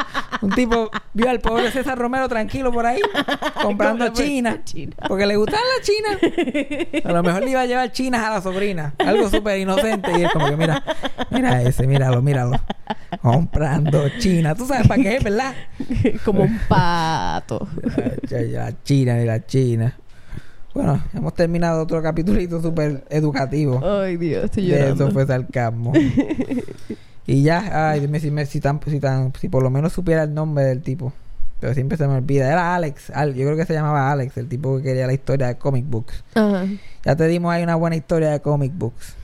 [0.42, 3.00] Un tipo vio al pobre César Romero tranquilo por ahí
[3.62, 4.96] comprando china, china.
[5.08, 7.02] Porque le gustaba la china.
[7.06, 8.94] A lo mejor le iba a llevar chinas a la sobrina.
[8.98, 10.12] Algo súper inocente.
[10.18, 10.84] Y él como que mira,
[11.30, 12.60] mira ese, míralo, míralo.
[13.22, 14.56] Comprando china.
[14.56, 15.54] Tú sabes para qué es, ¿verdad?
[16.26, 17.68] Como un pato.
[18.30, 19.96] La china y la china.
[20.74, 23.82] Bueno, hemos terminado otro capítulito súper educativo.
[23.86, 25.04] Ay, Dios, estoy De llorando.
[25.04, 25.94] eso fue sarcasmo.
[27.28, 30.24] y ya, ay, dime si, me, si, tan, si, tan, si por lo menos supiera
[30.24, 31.14] el nombre del tipo.
[31.60, 32.52] Pero siempre se me olvida.
[32.52, 33.12] Era Alex.
[33.12, 35.86] Al- yo creo que se llamaba Alex, el tipo que quería la historia de comic
[35.88, 36.24] books.
[36.34, 36.66] Ajá.
[37.06, 39.16] Ya te dimos ahí una buena historia de comic books.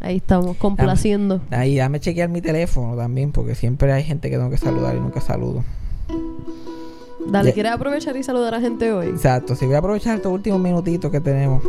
[0.00, 1.40] Ahí estamos, complaciendo.
[1.50, 5.00] Ahí, dame chequear mi teléfono también, porque siempre hay gente que tengo que saludar y
[5.00, 5.62] nunca saludo.
[7.26, 7.54] Dale, Ya.
[7.54, 9.06] ¿quieres aprovechar y saludar a gente hoy?
[9.06, 11.62] Exacto, si voy a aprovechar estos últimos minutitos que tenemos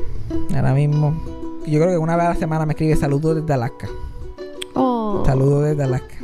[0.53, 1.13] ahora mismo.
[1.65, 3.87] Yo creo que una vez a la semana me escribe saludos desde Alaska.
[4.75, 5.23] Oh.
[5.25, 6.15] Saludos desde Alaska.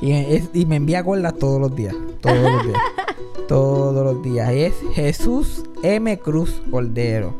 [0.00, 1.94] Y, es- y me envía gordas todos los días.
[2.20, 2.80] Todos los días.
[3.48, 4.50] todos los días.
[4.52, 6.18] Es Jesús M.
[6.18, 7.32] Cruz Cordero.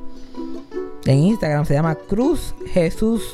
[1.04, 3.30] En Instagram se llama Cruz Jesús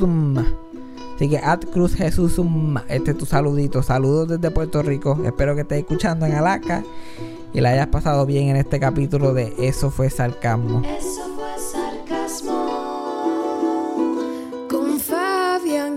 [1.16, 2.38] Así que at Cruz Jesús
[2.88, 3.82] Este es tu saludito.
[3.82, 5.18] Saludos desde Puerto Rico.
[5.24, 6.82] Espero que estés escuchando en Alaska.
[7.54, 10.82] Y la hayas pasado bien en este capítulo de Eso fue sarcasmo.
[10.84, 12.51] Eso fue sarcasmo.